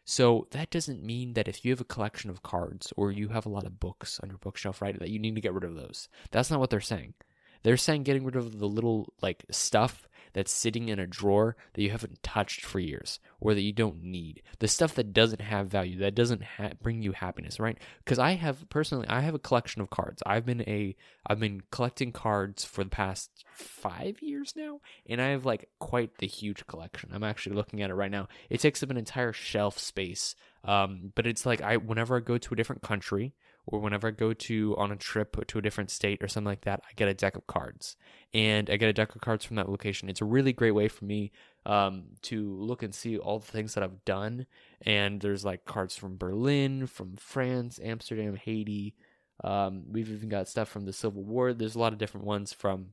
So 0.06 0.46
that 0.50 0.70
doesn't 0.70 1.02
mean 1.02 1.32
that 1.32 1.48
if 1.48 1.64
you 1.64 1.72
have 1.72 1.80
a 1.80 1.84
collection 1.84 2.30
of 2.30 2.42
cards 2.42 2.92
or 2.96 3.10
you 3.10 3.28
have 3.28 3.46
a 3.46 3.50
lot 3.50 3.64
of 3.64 3.80
books 3.80 4.20
on 4.22 4.28
your 4.28 4.38
bookshelf, 4.38 4.80
right, 4.80 4.98
that 4.98 5.08
you 5.08 5.18
need 5.18 5.34
to 5.34 5.40
get 5.40 5.54
rid 5.54 5.64
of 5.64 5.74
those. 5.74 6.08
That's 6.30 6.50
not 6.50 6.60
what 6.60 6.70
they're 6.70 6.80
saying. 6.80 7.14
They're 7.62 7.78
saying 7.78 8.02
getting 8.02 8.24
rid 8.24 8.36
of 8.36 8.58
the 8.58 8.68
little 8.68 9.14
like 9.22 9.44
stuff 9.50 10.06
that's 10.34 10.52
sitting 10.52 10.88
in 10.88 10.98
a 10.98 11.06
drawer 11.06 11.56
that 11.72 11.82
you 11.82 11.90
haven't 11.90 12.22
touched 12.22 12.64
for 12.64 12.78
years 12.78 13.18
or 13.40 13.54
that 13.54 13.62
you 13.62 13.72
don't 13.72 14.02
need. 14.02 14.42
The 14.58 14.68
stuff 14.68 14.94
that 14.96 15.12
doesn't 15.12 15.40
have 15.40 15.68
value, 15.68 15.98
that 16.00 16.14
doesn't 16.14 16.42
ha- 16.42 16.72
bring 16.82 17.02
you 17.02 17.12
happiness, 17.12 17.58
right? 17.58 17.78
Because 18.04 18.18
I 18.18 18.32
have 18.32 18.68
personally, 18.68 19.06
I 19.08 19.20
have 19.20 19.34
a 19.34 19.38
collection 19.38 19.80
of 19.80 19.90
cards. 19.90 20.22
I've 20.26 20.44
been 20.44 20.60
a, 20.62 20.94
I've 21.26 21.40
been 21.40 21.62
collecting 21.70 22.12
cards 22.12 22.64
for 22.64 22.84
the 22.84 22.90
past 22.90 23.30
five 23.52 24.20
years 24.20 24.52
now, 24.56 24.80
and 25.08 25.22
I 25.22 25.28
have 25.28 25.46
like 25.46 25.70
quite 25.78 26.18
the 26.18 26.26
huge 26.26 26.66
collection. 26.66 27.10
I'm 27.12 27.24
actually 27.24 27.56
looking 27.56 27.80
at 27.80 27.90
it 27.90 27.94
right 27.94 28.10
now. 28.10 28.28
It 28.50 28.60
takes 28.60 28.82
up 28.82 28.90
an 28.90 28.96
entire 28.98 29.32
shelf 29.32 29.78
space. 29.78 30.34
Um, 30.64 31.12
but 31.14 31.26
it's 31.26 31.44
like 31.44 31.60
I, 31.60 31.76
whenever 31.76 32.16
I 32.16 32.20
go 32.20 32.38
to 32.38 32.54
a 32.54 32.56
different 32.56 32.82
country, 32.82 33.34
or 33.66 33.80
whenever 33.80 34.08
I 34.08 34.10
go 34.10 34.32
to 34.32 34.76
on 34.76 34.92
a 34.92 34.96
trip 34.96 35.46
to 35.46 35.58
a 35.58 35.62
different 35.62 35.90
state 35.90 36.22
or 36.22 36.28
something 36.28 36.48
like 36.48 36.62
that, 36.62 36.82
I 36.88 36.92
get 36.96 37.08
a 37.08 37.14
deck 37.14 37.36
of 37.36 37.46
cards, 37.46 37.96
and 38.32 38.68
I 38.68 38.76
get 38.76 38.88
a 38.88 38.92
deck 38.92 39.14
of 39.14 39.20
cards 39.20 39.44
from 39.44 39.56
that 39.56 39.68
location. 39.68 40.08
It's 40.08 40.20
a 40.20 40.26
really 40.26 40.52
great 40.52 40.72
way 40.72 40.88
for 40.88 41.04
me 41.04 41.32
um, 41.66 42.04
to 42.22 42.54
look 42.54 42.82
and 42.82 42.94
see 42.94 43.18
all 43.18 43.38
the 43.38 43.50
things 43.50 43.74
that 43.74 43.84
I've 43.84 44.04
done. 44.04 44.46
And 44.82 45.20
there's 45.20 45.44
like 45.44 45.64
cards 45.64 45.96
from 45.96 46.18
Berlin, 46.18 46.86
from 46.86 47.16
France, 47.16 47.80
Amsterdam, 47.82 48.36
Haiti. 48.36 48.94
Um, 49.42 49.84
we've 49.90 50.10
even 50.10 50.28
got 50.28 50.48
stuff 50.48 50.68
from 50.68 50.84
the 50.84 50.92
Civil 50.92 51.24
War. 51.24 51.52
There's 51.52 51.74
a 51.74 51.80
lot 51.80 51.92
of 51.92 51.98
different 51.98 52.26
ones 52.26 52.52
from 52.52 52.88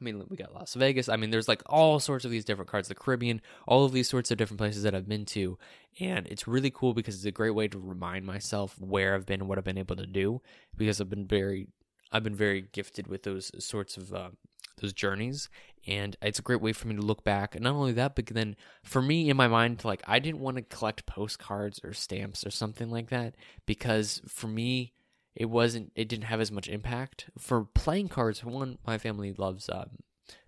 I 0.00 0.04
mean, 0.04 0.24
we 0.28 0.36
got 0.36 0.54
Las 0.54 0.74
Vegas. 0.74 1.08
I 1.08 1.16
mean, 1.16 1.30
there's 1.30 1.48
like 1.48 1.62
all 1.66 2.00
sorts 2.00 2.24
of 2.24 2.30
these 2.30 2.44
different 2.44 2.70
cards, 2.70 2.88
the 2.88 2.94
Caribbean, 2.94 3.40
all 3.66 3.84
of 3.84 3.92
these 3.92 4.08
sorts 4.08 4.30
of 4.30 4.38
different 4.38 4.58
places 4.58 4.82
that 4.82 4.94
I've 4.94 5.08
been 5.08 5.24
to. 5.26 5.56
And 6.00 6.26
it's 6.26 6.48
really 6.48 6.70
cool 6.70 6.94
because 6.94 7.14
it's 7.14 7.24
a 7.24 7.30
great 7.30 7.54
way 7.54 7.68
to 7.68 7.78
remind 7.78 8.26
myself 8.26 8.76
where 8.80 9.14
I've 9.14 9.26
been 9.26 9.46
what 9.46 9.56
I've 9.56 9.64
been 9.64 9.78
able 9.78 9.96
to 9.96 10.06
do 10.06 10.40
because 10.76 11.00
I've 11.00 11.10
been 11.10 11.26
very, 11.26 11.68
I've 12.10 12.24
been 12.24 12.34
very 12.34 12.62
gifted 12.72 13.06
with 13.06 13.22
those 13.22 13.52
sorts 13.64 13.96
of, 13.96 14.12
uh, 14.12 14.30
those 14.80 14.92
journeys. 14.92 15.48
And 15.86 16.16
it's 16.20 16.40
a 16.40 16.42
great 16.42 16.60
way 16.60 16.72
for 16.72 16.88
me 16.88 16.96
to 16.96 17.02
look 17.02 17.22
back. 17.22 17.54
And 17.54 17.62
not 17.62 17.74
only 17.74 17.92
that, 17.92 18.16
but 18.16 18.26
then 18.26 18.56
for 18.82 19.00
me 19.00 19.30
in 19.30 19.36
my 19.36 19.46
mind, 19.46 19.84
like 19.84 20.02
I 20.06 20.18
didn't 20.18 20.40
want 20.40 20.56
to 20.56 20.62
collect 20.62 21.06
postcards 21.06 21.80
or 21.84 21.92
stamps 21.92 22.44
or 22.44 22.50
something 22.50 22.90
like 22.90 23.10
that 23.10 23.36
because 23.64 24.20
for 24.26 24.48
me, 24.48 24.92
it 25.34 25.46
wasn't 25.46 25.92
it 25.94 26.08
didn't 26.08 26.24
have 26.24 26.40
as 26.40 26.52
much 26.52 26.68
impact 26.68 27.26
for 27.38 27.64
playing 27.64 28.08
cards 28.08 28.44
one 28.44 28.78
my 28.86 28.98
family 28.98 29.32
loves 29.32 29.68
um, 29.70 29.90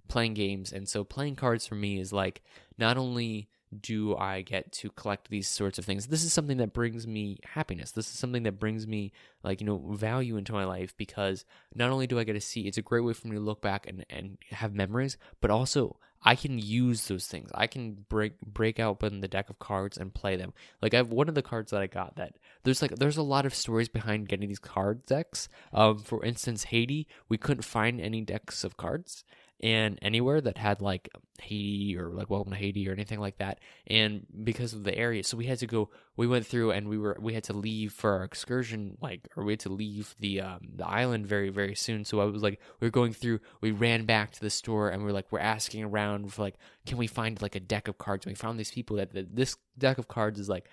playing 0.08 0.34
games 0.34 0.72
and 0.72 0.88
so 0.88 1.04
playing 1.04 1.36
cards 1.36 1.66
for 1.66 1.74
me 1.74 1.98
is 1.98 2.12
like 2.12 2.42
not 2.78 2.96
only 2.96 3.48
do 3.80 4.16
I 4.16 4.42
get 4.42 4.72
to 4.72 4.90
collect 4.90 5.28
these 5.28 5.48
sorts 5.48 5.78
of 5.78 5.84
things. 5.84 6.06
This 6.06 6.24
is 6.24 6.32
something 6.32 6.58
that 6.58 6.72
brings 6.72 7.06
me 7.06 7.38
happiness. 7.44 7.90
This 7.90 8.08
is 8.08 8.18
something 8.18 8.44
that 8.44 8.60
brings 8.60 8.86
me 8.86 9.12
like, 9.42 9.60
you 9.60 9.66
know, 9.66 9.78
value 9.90 10.36
into 10.36 10.52
my 10.52 10.64
life 10.64 10.96
because 10.96 11.44
not 11.74 11.90
only 11.90 12.06
do 12.06 12.18
I 12.18 12.24
get 12.24 12.34
to 12.34 12.40
see, 12.40 12.62
it's 12.62 12.78
a 12.78 12.82
great 12.82 13.02
way 13.02 13.12
for 13.12 13.28
me 13.28 13.36
to 13.36 13.42
look 13.42 13.60
back 13.60 13.86
and, 13.86 14.04
and 14.08 14.38
have 14.50 14.74
memories, 14.74 15.16
but 15.40 15.50
also 15.50 15.96
I 16.26 16.34
can 16.34 16.58
use 16.58 17.06
those 17.06 17.26
things. 17.28 17.50
I 17.54 17.68
can 17.68 18.04
break 18.08 18.40
break 18.42 18.80
open 18.80 19.20
the 19.20 19.28
deck 19.28 19.48
of 19.48 19.60
cards 19.60 19.96
and 19.96 20.12
play 20.12 20.36
them. 20.36 20.52
Like 20.82 20.92
I 20.92 20.98
have 20.98 21.10
one 21.12 21.28
of 21.28 21.36
the 21.36 21.42
cards 21.42 21.70
that 21.70 21.80
I 21.82 21.86
got 21.86 22.16
that 22.16 22.34
there's 22.64 22.82
like 22.82 22.96
there's 22.96 23.16
a 23.16 23.22
lot 23.22 23.46
of 23.46 23.54
stories 23.54 23.88
behind 23.88 24.28
getting 24.28 24.48
these 24.48 24.58
card 24.58 25.06
decks. 25.06 25.48
Um, 25.72 26.00
for 26.00 26.24
instance, 26.24 26.64
Haiti, 26.64 27.06
we 27.28 27.38
couldn't 27.38 27.62
find 27.62 28.00
any 28.00 28.22
decks 28.22 28.64
of 28.64 28.76
cards, 28.76 29.24
and 29.60 29.98
anywhere 30.02 30.40
that 30.40 30.58
had 30.58 30.82
like 30.82 31.08
Haiti 31.40 31.96
or 31.96 32.10
like 32.10 32.28
Welcome 32.28 32.52
to 32.52 32.58
Haiti 32.58 32.88
or 32.88 32.92
anything 32.92 33.20
like 33.20 33.38
that. 33.38 33.60
And 33.86 34.26
because 34.44 34.74
of 34.74 34.84
the 34.84 34.96
area, 34.96 35.24
so 35.24 35.36
we 35.36 35.46
had 35.46 35.58
to 35.60 35.66
go. 35.66 35.90
We 36.16 36.26
went 36.26 36.46
through 36.46 36.72
and 36.72 36.88
we 36.88 36.98
were 36.98 37.16
we 37.20 37.34
had 37.34 37.44
to 37.44 37.52
leave 37.52 37.92
for 37.92 38.12
our 38.12 38.24
excursion, 38.24 38.98
like 39.00 39.28
or 39.36 39.44
we 39.44 39.52
had 39.52 39.60
to 39.60 39.70
leave 39.70 40.14
the 40.18 40.42
um, 40.42 40.68
the 40.74 40.86
island 40.86 41.26
very 41.26 41.48
very 41.48 41.74
soon. 41.74 42.04
So 42.04 42.20
I 42.20 42.24
was 42.24 42.42
like, 42.42 42.60
we 42.80 42.86
were 42.86 42.92
going 42.92 43.12
through. 43.12 43.40
We 43.60 43.70
ran 43.70 44.04
back 44.04 44.32
to 44.32 44.40
the 44.40 44.50
store 44.50 44.90
and 44.90 45.02
we 45.02 45.10
are 45.10 45.14
like, 45.14 45.32
we're 45.32 45.38
asking 45.38 45.84
around 45.84 46.32
for 46.32 46.42
like, 46.42 46.56
can 46.84 46.98
we 46.98 47.06
find 47.06 47.40
like 47.40 47.54
a 47.54 47.60
deck 47.60 47.88
of 47.88 47.98
cards? 47.98 48.26
And 48.26 48.32
we 48.32 48.36
found 48.36 48.58
these 48.58 48.70
people 48.70 48.96
that, 48.96 49.12
that 49.14 49.34
this 49.34 49.56
deck 49.78 49.98
of 49.98 50.08
cards 50.08 50.38
is 50.38 50.48
like. 50.48 50.68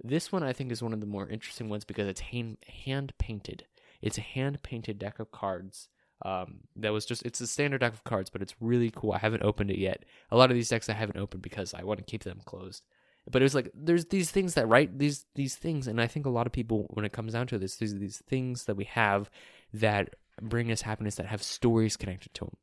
This 0.00 0.30
one 0.30 0.44
I 0.44 0.52
think 0.52 0.70
is 0.70 0.80
one 0.80 0.92
of 0.92 1.00
the 1.00 1.06
more 1.06 1.28
interesting 1.28 1.68
ones 1.68 1.84
because 1.84 2.06
it's 2.06 2.20
hand 2.20 2.58
hand 2.84 3.12
painted. 3.18 3.66
It's 4.00 4.16
a 4.16 4.20
hand 4.20 4.62
painted 4.62 4.96
deck 4.96 5.18
of 5.18 5.32
cards 5.32 5.88
um, 6.22 6.60
that 6.76 6.92
was 6.92 7.06
just 7.06 7.24
it's 7.24 7.40
a 7.40 7.46
standard 7.46 7.80
deck 7.80 7.92
of 7.92 8.04
cards, 8.04 8.30
but 8.30 8.42
it's 8.42 8.54
really 8.60 8.90
cool. 8.90 9.12
I 9.12 9.18
haven't 9.18 9.44
opened 9.44 9.70
it 9.70 9.78
yet. 9.78 10.04
A 10.30 10.36
lot 10.36 10.50
of 10.50 10.56
these 10.56 10.68
decks 10.68 10.88
I 10.88 10.94
haven't 10.94 11.18
opened 11.18 11.42
because 11.42 11.74
I 11.74 11.84
want 11.84 11.98
to 11.98 12.04
keep 12.04 12.24
them 12.24 12.40
closed. 12.44 12.82
But 13.30 13.42
it 13.42 13.44
was 13.44 13.54
like 13.54 13.70
there's 13.74 14.06
these 14.06 14.30
things 14.30 14.54
that 14.54 14.66
right 14.66 14.96
these 14.96 15.26
these 15.34 15.56
things, 15.56 15.86
and 15.86 16.00
I 16.00 16.06
think 16.06 16.26
a 16.26 16.30
lot 16.30 16.46
of 16.46 16.52
people 16.52 16.86
when 16.90 17.04
it 17.04 17.12
comes 17.12 17.34
down 17.34 17.46
to 17.48 17.58
this, 17.58 17.76
these 17.76 17.94
these 17.94 18.22
things 18.28 18.64
that 18.64 18.76
we 18.76 18.84
have 18.84 19.30
that 19.72 20.16
bring 20.40 20.72
us 20.72 20.82
happiness 20.82 21.16
that 21.16 21.26
have 21.26 21.42
stories 21.42 21.96
connected 21.96 22.34
to 22.34 22.46
them. 22.46 22.56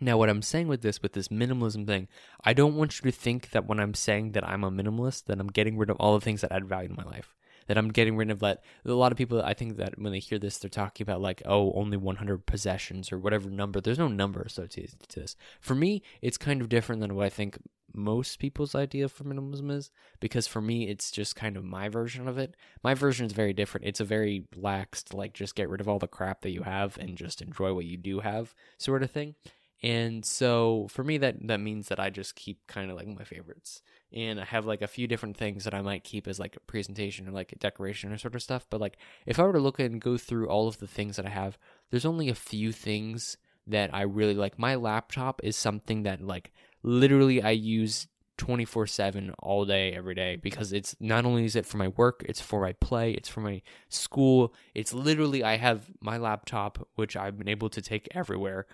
Now, 0.00 0.18
what 0.18 0.28
I'm 0.28 0.42
saying 0.42 0.66
with 0.66 0.82
this, 0.82 1.00
with 1.00 1.12
this 1.12 1.28
minimalism 1.28 1.86
thing, 1.86 2.08
I 2.42 2.52
don't 2.52 2.74
want 2.74 2.98
you 2.98 3.10
to 3.10 3.16
think 3.16 3.50
that 3.50 3.66
when 3.66 3.78
I'm 3.78 3.94
saying 3.94 4.32
that 4.32 4.46
I'm 4.46 4.64
a 4.64 4.70
minimalist, 4.70 5.26
that 5.26 5.38
I'm 5.38 5.46
getting 5.46 5.78
rid 5.78 5.88
of 5.88 5.96
all 5.98 6.14
the 6.14 6.24
things 6.24 6.40
that 6.40 6.50
add 6.50 6.68
value 6.68 6.88
to 6.88 6.94
my 6.94 7.04
life 7.04 7.34
that 7.66 7.78
I'm 7.78 7.92
getting 7.92 8.16
rid 8.16 8.30
of 8.30 8.40
that. 8.40 8.62
A 8.84 8.92
lot 8.92 9.12
of 9.12 9.18
people, 9.18 9.42
I 9.42 9.54
think 9.54 9.76
that 9.76 9.98
when 9.98 10.12
they 10.12 10.18
hear 10.18 10.38
this, 10.38 10.58
they're 10.58 10.68
talking 10.68 11.04
about 11.04 11.20
like, 11.20 11.42
oh, 11.44 11.72
only 11.72 11.96
100 11.96 12.46
possessions 12.46 13.12
or 13.12 13.18
whatever 13.18 13.50
number. 13.50 13.80
There's 13.80 13.98
no 13.98 14.08
number 14.08 14.42
associated 14.42 15.00
to 15.08 15.20
this. 15.20 15.36
For 15.60 15.74
me, 15.74 16.02
it's 16.22 16.38
kind 16.38 16.60
of 16.60 16.68
different 16.68 17.00
than 17.00 17.14
what 17.14 17.26
I 17.26 17.30
think 17.30 17.58
most 17.94 18.38
people's 18.38 18.74
idea 18.74 19.08
for 19.08 19.24
minimalism 19.24 19.70
is 19.70 19.90
because 20.18 20.46
for 20.48 20.60
me 20.60 20.88
it's 20.88 21.12
just 21.12 21.36
kind 21.36 21.56
of 21.56 21.64
my 21.64 21.88
version 21.88 22.26
of 22.26 22.36
it 22.36 22.56
my 22.82 22.92
version 22.92 23.24
is 23.24 23.32
very 23.32 23.52
different 23.52 23.86
it's 23.86 24.00
a 24.00 24.04
very 24.04 24.44
laxed 24.56 25.14
like 25.14 25.32
just 25.32 25.54
get 25.54 25.68
rid 25.68 25.80
of 25.80 25.88
all 25.88 26.00
the 26.00 26.08
crap 26.08 26.40
that 26.40 26.50
you 26.50 26.62
have 26.62 26.98
and 26.98 27.16
just 27.16 27.40
enjoy 27.40 27.72
what 27.72 27.84
you 27.84 27.96
do 27.96 28.20
have 28.20 28.52
sort 28.78 29.04
of 29.04 29.10
thing 29.10 29.36
and 29.82 30.24
so 30.24 30.88
for 30.90 31.04
me 31.04 31.18
that 31.18 31.36
that 31.46 31.60
means 31.60 31.86
that 31.88 32.00
i 32.00 32.10
just 32.10 32.34
keep 32.34 32.58
kind 32.66 32.90
of 32.90 32.96
like 32.96 33.06
my 33.06 33.24
favorites 33.24 33.80
and 34.14 34.40
I 34.40 34.44
have 34.44 34.64
like 34.64 34.80
a 34.80 34.86
few 34.86 35.06
different 35.06 35.36
things 35.36 35.64
that 35.64 35.74
I 35.74 35.82
might 35.82 36.04
keep 36.04 36.28
as 36.28 36.38
like 36.38 36.56
a 36.56 36.60
presentation 36.60 37.28
or 37.28 37.32
like 37.32 37.52
a 37.52 37.58
decoration 37.58 38.12
or 38.12 38.18
sort 38.18 38.36
of 38.36 38.42
stuff. 38.42 38.66
But 38.70 38.80
like 38.80 38.96
if 39.26 39.38
I 39.38 39.42
were 39.42 39.52
to 39.52 39.58
look 39.58 39.80
and 39.80 40.00
go 40.00 40.16
through 40.16 40.48
all 40.48 40.68
of 40.68 40.78
the 40.78 40.86
things 40.86 41.16
that 41.16 41.26
I 41.26 41.30
have, 41.30 41.58
there's 41.90 42.06
only 42.06 42.28
a 42.28 42.34
few 42.34 42.70
things 42.70 43.36
that 43.66 43.92
I 43.92 44.02
really 44.02 44.34
like. 44.34 44.58
My 44.58 44.76
laptop 44.76 45.40
is 45.42 45.56
something 45.56 46.04
that 46.04 46.20
like 46.20 46.52
literally 46.82 47.42
I 47.42 47.50
use 47.50 48.06
24 48.36 48.86
7 48.86 49.34
all 49.40 49.64
day, 49.64 49.92
every 49.92 50.14
day 50.14 50.36
because 50.36 50.72
it's 50.72 50.94
not 51.00 51.24
only 51.24 51.44
is 51.44 51.56
it 51.56 51.66
for 51.66 51.78
my 51.78 51.88
work, 51.88 52.24
it's 52.28 52.40
for 52.40 52.60
my 52.60 52.72
play, 52.72 53.12
it's 53.12 53.28
for 53.28 53.40
my 53.40 53.62
school. 53.88 54.54
It's 54.74 54.92
literally, 54.92 55.42
I 55.42 55.56
have 55.56 55.90
my 56.00 56.18
laptop, 56.18 56.86
which 56.94 57.16
I've 57.16 57.38
been 57.38 57.48
able 57.48 57.70
to 57.70 57.82
take 57.82 58.08
everywhere 58.12 58.66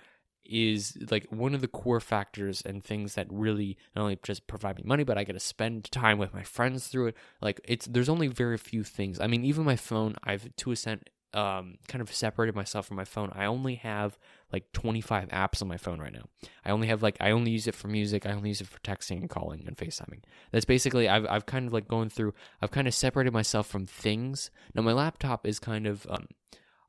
is 0.50 0.99
like 1.11 1.26
one 1.30 1.54
of 1.54 1.61
the 1.61 1.69
core 1.69 2.00
factors 2.00 2.62
and 2.66 2.83
things 2.83 3.14
that 3.14 3.26
really 3.30 3.78
not 3.95 4.02
only 4.02 4.19
just 4.23 4.47
provide 4.47 4.76
me 4.76 4.83
money, 4.85 5.04
but 5.04 5.16
I 5.16 5.25
get 5.25 5.35
to 5.35 5.40
spend 5.40 5.90
time 5.90 6.19
with 6.19 6.35
my 6.35 6.42
friends 6.42 6.88
through 6.88 7.09
it. 7.09 7.16
Like 7.40 7.61
it's 7.64 7.87
there's 7.87 8.09
only 8.09 8.26
very 8.26 8.59
few 8.59 8.83
things. 8.83 9.21
I 9.21 9.26
mean, 9.26 9.45
even 9.45 9.64
my 9.64 9.76
phone, 9.76 10.16
I've 10.25 10.54
to 10.57 10.73
a 10.73 10.76
cent 10.76 11.09
um, 11.33 11.78
kind 11.87 12.02
of 12.02 12.12
separated 12.12 12.54
myself 12.54 12.87
from 12.87 12.97
my 12.97 13.04
phone. 13.04 13.30
I 13.35 13.45
only 13.45 13.76
have 13.76 14.19
like 14.52 14.73
25 14.73 15.28
apps 15.28 15.62
on 15.62 15.69
my 15.69 15.76
phone 15.76 16.00
right 16.00 16.12
now. 16.12 16.25
I 16.64 16.71
only 16.71 16.88
have 16.88 17.02
like 17.02 17.16
I 17.21 17.30
only 17.30 17.52
use 17.52 17.66
it 17.66 17.75
for 17.75 17.88
music. 17.88 18.26
I 18.26 18.33
only 18.33 18.49
use 18.49 18.61
it 18.61 18.66
for 18.66 18.80
texting 18.80 19.19
and 19.19 19.30
calling 19.30 19.64
and 19.66 19.76
FaceTiming. 19.76 20.23
That's 20.50 20.64
basically 20.64 21.09
I've 21.09 21.26
I've 21.26 21.47
kind 21.47 21.66
of 21.66 21.73
like 21.73 21.87
going 21.87 22.09
through. 22.09 22.35
I've 22.61 22.73
kind 22.73 22.88
of 22.88 22.95
separated 22.95 23.33
myself 23.33 23.66
from 23.69 23.87
things. 23.87 24.50
Now 24.75 24.83
my 24.83 24.92
laptop 24.92 25.47
is 25.47 25.59
kind 25.61 25.87
of 25.87 26.07
um, 26.11 26.26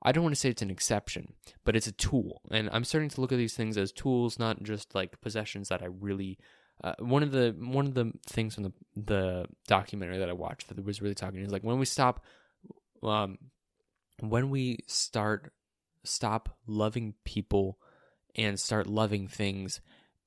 I 0.02 0.12
don't 0.12 0.24
want 0.24 0.36
to 0.36 0.40
say 0.40 0.50
it's 0.50 0.62
an 0.62 0.72
exception, 0.72 1.34
but 1.64 1.76
it's 1.76 1.88
a 1.88 1.92
tool. 1.92 2.42
And 2.50 2.70
I'm 2.72 2.84
starting 2.84 3.10
to 3.10 3.22
look 3.22 3.32
at 3.32 3.38
these 3.38 3.56
things 3.56 3.78
as 3.78 3.92
tools, 3.92 4.40
not 4.40 4.64
just 4.64 4.96
like 4.96 5.22
possessions 5.22 5.70
that 5.70 5.82
I 5.82 5.88
really. 5.88 6.38
Uh, 6.84 6.96
one 6.98 7.22
of 7.22 7.32
the 7.32 7.56
one 7.60 7.86
of 7.86 7.94
the 7.94 8.12
things 8.26 8.56
from 8.56 8.64
the 8.64 8.74
the 8.96 9.46
documentary 9.68 10.18
that 10.18 10.30
I 10.30 10.34
watched 10.34 10.70
that 10.70 10.84
was 10.84 11.02
really 11.02 11.14
talking 11.14 11.40
is 11.42 11.52
like 11.52 11.64
when 11.64 11.78
we 11.78 11.86
stop, 11.86 12.26
um, 13.04 13.38
when 14.20 14.50
we 14.50 14.80
start 14.88 15.54
stop 16.04 16.58
loving 16.66 17.14
people 17.24 17.78
and 18.36 18.60
start 18.60 18.88
loving 18.88 19.28
things 19.28 19.82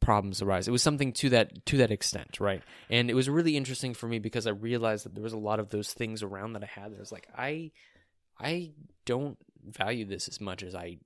problems 0.05 0.43
arise. 0.43 0.69
It 0.69 0.71
was 0.71 0.83
something 0.83 1.13
to 1.15 1.31
that 1.31 1.67
to 1.67 1.79
that 1.79 1.91
extent, 1.91 2.39
right? 2.39 2.63
And 2.91 3.11
it 3.11 3.15
was 3.15 3.29
really 3.29 3.57
interesting 3.57 3.95
for 3.95 4.07
me 4.07 4.19
because 4.19 4.47
I 4.47 4.51
realized 4.51 5.07
that 5.07 5.15
there 5.15 5.25
was 5.25 5.33
a 5.33 5.39
lot 5.39 5.59
of 5.59 5.71
those 5.71 5.93
things 5.93 6.23
around 6.23 6.53
that 6.53 6.63
I 6.63 6.67
had. 6.67 6.93
That 6.93 7.01
was 7.01 7.11
like 7.11 7.27
I 7.37 7.73
I 8.39 8.73
don't 9.07 9.39
value 9.65 10.05
this 10.05 10.29
as 10.29 10.41
much 10.41 10.63
as 10.63 10.75
I 10.75 10.99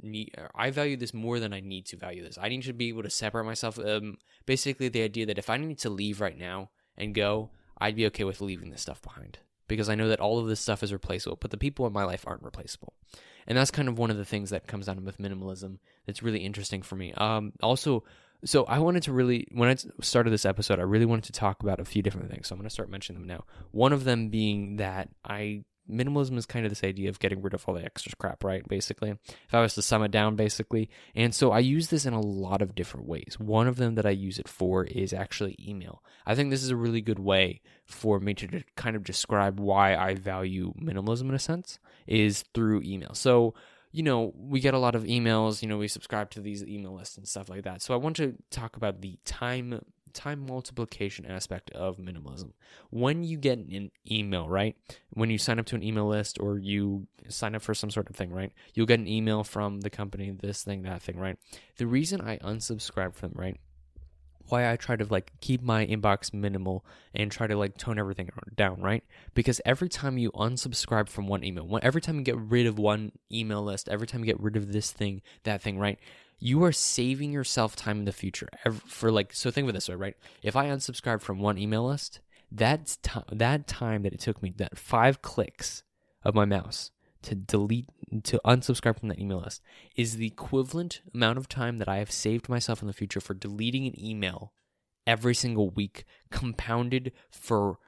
need. 0.00 0.34
I 0.54 0.70
value 0.70 0.96
this 0.96 1.14
more 1.14 1.38
than 1.40 1.52
I 1.52 1.60
need 1.60 1.86
to 1.86 1.96
value 1.96 2.22
this. 2.22 2.38
I 2.40 2.48
need 2.48 2.62
to 2.62 2.72
be 2.72 2.88
able 2.88 3.02
to 3.02 3.10
separate 3.10 3.46
myself. 3.46 3.78
Um, 3.78 4.18
basically, 4.46 4.88
the 4.88 5.02
idea 5.02 5.26
that 5.26 5.38
if 5.38 5.50
I 5.50 5.56
need 5.56 5.78
to 5.80 5.90
leave 5.90 6.20
right 6.20 6.38
now 6.38 6.70
and 6.96 7.14
go, 7.14 7.50
I'd 7.78 7.96
be 7.96 8.06
okay 8.06 8.24
with 8.24 8.40
leaving 8.40 8.70
this 8.70 8.82
stuff 8.82 9.02
behind 9.02 9.38
because 9.68 9.88
I 9.88 9.94
know 9.94 10.08
that 10.08 10.20
all 10.20 10.38
of 10.38 10.46
this 10.46 10.60
stuff 10.60 10.82
is 10.82 10.92
replaceable, 10.92 11.38
but 11.40 11.50
the 11.50 11.56
people 11.56 11.86
in 11.86 11.92
my 11.92 12.04
life 12.04 12.24
aren't 12.26 12.42
replaceable. 12.42 12.92
And 13.46 13.58
that's 13.58 13.70
kind 13.70 13.88
of 13.88 13.98
one 13.98 14.10
of 14.10 14.16
the 14.16 14.24
things 14.24 14.50
that 14.50 14.66
comes 14.66 14.86
down 14.86 15.04
with 15.04 15.18
minimalism 15.18 15.78
that's 16.06 16.22
really 16.22 16.40
interesting 16.40 16.82
for 16.82 16.94
me. 16.94 17.12
Um, 17.14 17.52
also, 17.62 18.04
so 18.44 18.64
I 18.64 18.78
wanted 18.78 19.02
to 19.04 19.12
really, 19.12 19.46
when 19.52 19.68
I 19.68 19.76
started 20.00 20.30
this 20.30 20.44
episode, 20.44 20.78
I 20.78 20.82
really 20.82 21.06
wanted 21.06 21.24
to 21.24 21.32
talk 21.32 21.62
about 21.62 21.80
a 21.80 21.84
few 21.84 22.02
different 22.02 22.30
things. 22.30 22.48
So 22.48 22.54
I'm 22.54 22.58
going 22.58 22.68
to 22.68 22.70
start 22.74 22.90
mentioning 22.90 23.20
them 23.20 23.28
now. 23.28 23.44
One 23.70 23.92
of 23.92 24.04
them 24.04 24.28
being 24.28 24.76
that 24.76 25.08
I 25.24 25.64
minimalism 25.90 26.36
is 26.36 26.46
kind 26.46 26.64
of 26.64 26.70
this 26.70 26.84
idea 26.84 27.08
of 27.08 27.18
getting 27.18 27.42
rid 27.42 27.54
of 27.54 27.64
all 27.66 27.74
the 27.74 27.84
extra 27.84 28.12
crap, 28.16 28.44
right? 28.44 28.66
Basically, 28.68 29.10
if 29.10 29.54
I 29.54 29.60
was 29.60 29.74
to 29.74 29.82
sum 29.82 30.02
it 30.02 30.10
down, 30.10 30.36
basically. 30.36 30.88
And 31.14 31.34
so 31.34 31.50
I 31.50 31.58
use 31.58 31.88
this 31.88 32.06
in 32.06 32.12
a 32.12 32.20
lot 32.20 32.62
of 32.62 32.74
different 32.74 33.06
ways. 33.06 33.36
One 33.38 33.66
of 33.66 33.76
them 33.76 33.94
that 33.96 34.06
I 34.06 34.10
use 34.10 34.38
it 34.38 34.48
for 34.48 34.84
is 34.84 35.12
actually 35.12 35.56
email. 35.60 36.02
I 36.26 36.34
think 36.34 36.50
this 36.50 36.62
is 36.62 36.70
a 36.70 36.76
really 36.76 37.00
good 37.00 37.18
way 37.18 37.60
for 37.84 38.20
me 38.20 38.34
to 38.34 38.62
kind 38.76 38.96
of 38.96 39.04
describe 39.04 39.60
why 39.60 39.96
I 39.96 40.14
value 40.14 40.72
minimalism 40.74 41.28
in 41.28 41.34
a 41.34 41.38
sense, 41.38 41.78
is 42.06 42.44
through 42.54 42.82
email. 42.82 43.14
So, 43.14 43.54
you 43.90 44.02
know, 44.02 44.32
we 44.36 44.60
get 44.60 44.74
a 44.74 44.78
lot 44.78 44.94
of 44.94 45.04
emails, 45.04 45.62
you 45.62 45.68
know, 45.68 45.78
we 45.78 45.88
subscribe 45.88 46.30
to 46.30 46.40
these 46.40 46.64
email 46.64 46.94
lists 46.94 47.18
and 47.18 47.28
stuff 47.28 47.48
like 47.48 47.64
that. 47.64 47.82
So 47.82 47.92
I 47.92 47.98
want 47.98 48.16
to 48.16 48.34
talk 48.50 48.76
about 48.76 49.02
the 49.02 49.18
time 49.24 49.84
time 50.12 50.46
multiplication 50.46 51.26
aspect 51.26 51.70
of 51.72 51.98
minimalism. 51.98 52.52
When 52.90 53.24
you 53.24 53.36
get 53.38 53.58
an 53.58 53.90
email, 54.10 54.48
right? 54.48 54.76
When 55.10 55.30
you 55.30 55.38
sign 55.38 55.58
up 55.58 55.66
to 55.66 55.76
an 55.76 55.82
email 55.82 56.06
list 56.06 56.38
or 56.40 56.58
you 56.58 57.06
sign 57.28 57.54
up 57.54 57.62
for 57.62 57.74
some 57.74 57.90
sort 57.90 58.08
of 58.08 58.16
thing, 58.16 58.30
right? 58.32 58.52
You'll 58.74 58.86
get 58.86 59.00
an 59.00 59.08
email 59.08 59.44
from 59.44 59.80
the 59.80 59.90
company, 59.90 60.30
this 60.30 60.62
thing, 60.62 60.82
that 60.82 61.02
thing, 61.02 61.18
right? 61.18 61.36
The 61.76 61.86
reason 61.86 62.20
I 62.20 62.38
unsubscribe 62.38 63.14
from 63.14 63.32
them, 63.32 63.40
right? 63.40 63.60
Why 64.48 64.70
I 64.70 64.76
try 64.76 64.96
to 64.96 65.04
like 65.04 65.32
keep 65.40 65.62
my 65.62 65.86
inbox 65.86 66.34
minimal 66.34 66.84
and 67.14 67.30
try 67.30 67.46
to 67.46 67.56
like 67.56 67.78
tone 67.78 67.98
everything 67.98 68.28
down, 68.54 68.82
right? 68.82 69.04
Because 69.34 69.60
every 69.64 69.88
time 69.88 70.18
you 70.18 70.30
unsubscribe 70.32 71.08
from 71.08 71.26
one 71.26 71.44
email, 71.44 71.78
every 71.82 72.00
time 72.00 72.16
you 72.16 72.22
get 72.22 72.36
rid 72.36 72.66
of 72.66 72.78
one 72.78 73.12
email 73.32 73.62
list, 73.62 73.88
every 73.88 74.06
time 74.06 74.20
you 74.20 74.26
get 74.26 74.40
rid 74.40 74.56
of 74.56 74.72
this 74.72 74.90
thing, 74.90 75.22
that 75.44 75.62
thing, 75.62 75.78
right? 75.78 75.98
You 76.42 76.64
are 76.64 76.72
saving 76.72 77.30
yourself 77.30 77.76
time 77.76 78.00
in 78.00 78.04
the 78.04 78.12
future 78.12 78.48
for 78.84 79.12
like 79.12 79.32
so 79.32 79.48
think 79.48 79.64
of 79.64 79.68
it 79.68 79.72
this 79.72 79.88
way 79.88 79.94
right? 79.94 80.16
If 80.42 80.56
i 80.56 80.66
unsubscribe 80.66 81.20
from 81.20 81.38
one 81.38 81.56
email 81.56 81.86
list 81.86 82.20
that's 82.50 82.96
t- 82.96 83.20
that 83.30 83.68
time 83.68 84.02
that 84.02 84.12
it 84.12 84.20
took 84.20 84.42
me 84.42 84.52
that 84.56 84.76
five 84.76 85.22
clicks 85.22 85.84
of 86.24 86.34
my 86.34 86.44
mouse 86.44 86.90
to 87.22 87.36
delete 87.36 87.86
to 88.24 88.40
unsubscribe 88.44 88.98
from 88.98 89.08
that 89.08 89.20
email 89.20 89.38
list 89.38 89.62
is 89.96 90.16
the 90.16 90.26
equivalent 90.26 91.00
amount 91.14 91.38
of 91.38 91.48
time 91.48 91.78
that 91.78 91.88
i 91.88 91.98
have 91.98 92.10
saved 92.10 92.48
myself 92.48 92.82
in 92.82 92.88
the 92.88 92.92
future 92.92 93.20
for 93.20 93.34
deleting 93.34 93.86
an 93.86 94.04
email 94.04 94.52
every 95.06 95.34
single 95.34 95.70
week 95.70 96.04
compounded 96.30 97.12
for 97.30 97.78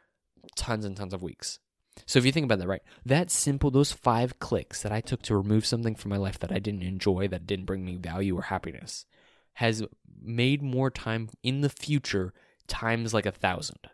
tons 0.54 0.84
and 0.84 0.96
tons 0.96 1.12
of 1.12 1.22
weeks 1.22 1.58
so 2.06 2.18
if 2.18 2.26
you 2.26 2.32
think 2.32 2.44
about 2.44 2.58
that, 2.58 2.68
right, 2.68 2.82
that 3.04 3.30
simple, 3.30 3.70
those 3.70 3.92
five 3.92 4.38
clicks 4.38 4.82
that 4.82 4.92
I 4.92 5.00
took 5.00 5.22
to 5.22 5.36
remove 5.36 5.64
something 5.66 5.94
from 5.94 6.10
my 6.10 6.16
life 6.16 6.38
that 6.40 6.52
I 6.52 6.58
didn't 6.58 6.82
enjoy, 6.82 7.28
that 7.28 7.46
didn't 7.46 7.66
bring 7.66 7.84
me 7.84 7.96
value 7.96 8.36
or 8.36 8.42
happiness, 8.42 9.06
has 9.54 9.82
made 10.22 10.62
more 10.62 10.90
time 10.90 11.30
in 11.42 11.60
the 11.60 11.68
future 11.68 12.32
times 12.66 13.14
like 13.14 13.26
a 13.26 13.32
thousand 13.32 13.88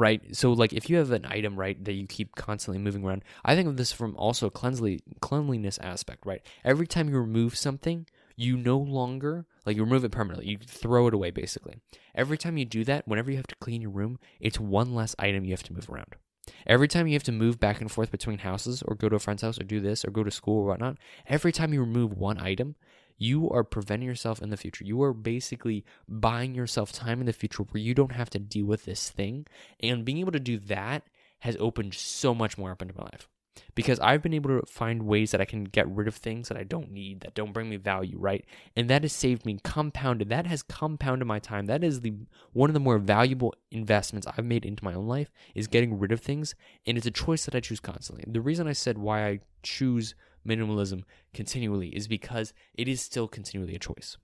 right? 0.00 0.34
So 0.34 0.52
like 0.52 0.72
if 0.72 0.88
you 0.88 0.96
have 0.96 1.10
an 1.10 1.26
item 1.26 1.56
right 1.56 1.82
that 1.84 1.92
you 1.92 2.06
keep 2.06 2.34
constantly 2.34 2.78
moving 2.78 3.04
around, 3.04 3.22
I 3.44 3.54
think 3.54 3.68
of 3.68 3.76
this 3.76 3.92
from 3.92 4.16
also 4.16 4.46
a 4.46 4.90
cleanliness 5.20 5.78
aspect, 5.78 6.24
right? 6.24 6.40
Every 6.64 6.86
time 6.86 7.10
you 7.10 7.18
remove 7.18 7.54
something, 7.54 8.06
you 8.34 8.56
no 8.56 8.78
longer 8.78 9.44
like 9.66 9.76
you 9.76 9.84
remove 9.84 10.04
it 10.04 10.10
permanently. 10.10 10.48
You 10.48 10.56
throw 10.56 11.06
it 11.08 11.14
away 11.14 11.30
basically. 11.30 11.76
Every 12.14 12.38
time 12.38 12.56
you 12.56 12.64
do 12.64 12.82
that, 12.84 13.06
whenever 13.06 13.30
you 13.30 13.36
have 13.36 13.46
to 13.48 13.56
clean 13.56 13.82
your 13.82 13.90
room, 13.90 14.18
it's 14.40 14.58
one 14.58 14.94
less 14.94 15.14
item 15.18 15.44
you 15.44 15.50
have 15.50 15.62
to 15.64 15.74
move 15.74 15.90
around. 15.90 16.16
Every 16.66 16.88
time 16.88 17.06
you 17.06 17.14
have 17.14 17.22
to 17.24 17.32
move 17.32 17.60
back 17.60 17.80
and 17.80 17.90
forth 17.90 18.10
between 18.10 18.38
houses 18.38 18.82
or 18.82 18.94
go 18.94 19.08
to 19.08 19.16
a 19.16 19.18
friend's 19.18 19.42
house 19.42 19.60
or 19.60 19.64
do 19.64 19.80
this 19.80 20.04
or 20.04 20.10
go 20.10 20.24
to 20.24 20.30
school 20.30 20.62
or 20.62 20.66
whatnot, 20.66 20.98
every 21.26 21.52
time 21.52 21.72
you 21.72 21.80
remove 21.80 22.12
one 22.12 22.38
item, 22.38 22.76
you 23.16 23.50
are 23.50 23.64
preventing 23.64 24.08
yourself 24.08 24.40
in 24.40 24.50
the 24.50 24.56
future. 24.56 24.84
You 24.84 25.02
are 25.02 25.12
basically 25.12 25.84
buying 26.08 26.54
yourself 26.54 26.92
time 26.92 27.20
in 27.20 27.26
the 27.26 27.32
future 27.32 27.64
where 27.64 27.82
you 27.82 27.94
don't 27.94 28.12
have 28.12 28.30
to 28.30 28.38
deal 28.38 28.66
with 28.66 28.84
this 28.84 29.10
thing. 29.10 29.46
And 29.80 30.04
being 30.04 30.18
able 30.18 30.32
to 30.32 30.40
do 30.40 30.58
that 30.58 31.04
has 31.40 31.56
opened 31.60 31.94
so 31.94 32.34
much 32.34 32.56
more 32.56 32.70
up 32.70 32.82
into 32.82 32.94
my 32.96 33.04
life 33.04 33.28
because 33.74 34.00
I've 34.00 34.22
been 34.22 34.34
able 34.34 34.60
to 34.60 34.66
find 34.66 35.04
ways 35.04 35.30
that 35.30 35.40
I 35.40 35.44
can 35.44 35.64
get 35.64 35.88
rid 35.88 36.08
of 36.08 36.14
things 36.14 36.48
that 36.48 36.56
I 36.56 36.64
don't 36.64 36.90
need, 36.90 37.20
that 37.20 37.34
don't 37.34 37.52
bring 37.52 37.68
me 37.68 37.76
value, 37.76 38.18
right? 38.18 38.44
And 38.76 38.88
that 38.90 39.02
has 39.02 39.12
saved 39.12 39.44
me 39.44 39.58
compounded. 39.62 40.28
That 40.28 40.46
has 40.46 40.62
compounded 40.62 41.26
my 41.26 41.38
time. 41.38 41.66
That 41.66 41.84
is 41.84 42.00
the 42.00 42.14
one 42.52 42.70
of 42.70 42.74
the 42.74 42.80
more 42.80 42.98
valuable 42.98 43.54
investments 43.70 44.26
I've 44.26 44.44
made 44.44 44.64
into 44.64 44.84
my 44.84 44.94
own 44.94 45.06
life 45.06 45.30
is 45.54 45.66
getting 45.66 45.98
rid 45.98 46.12
of 46.12 46.20
things, 46.20 46.54
and 46.86 46.96
it's 46.96 47.06
a 47.06 47.10
choice 47.10 47.44
that 47.44 47.54
I 47.54 47.60
choose 47.60 47.80
constantly. 47.80 48.24
The 48.26 48.40
reason 48.40 48.66
I 48.66 48.72
said 48.72 48.98
why 48.98 49.26
I 49.26 49.40
choose 49.62 50.14
minimalism 50.46 51.04
continually 51.34 51.88
is 51.88 52.08
because 52.08 52.52
it 52.74 52.88
is 52.88 53.00
still 53.00 53.28
continually 53.28 53.74
a 53.74 53.78
choice. 53.78 54.16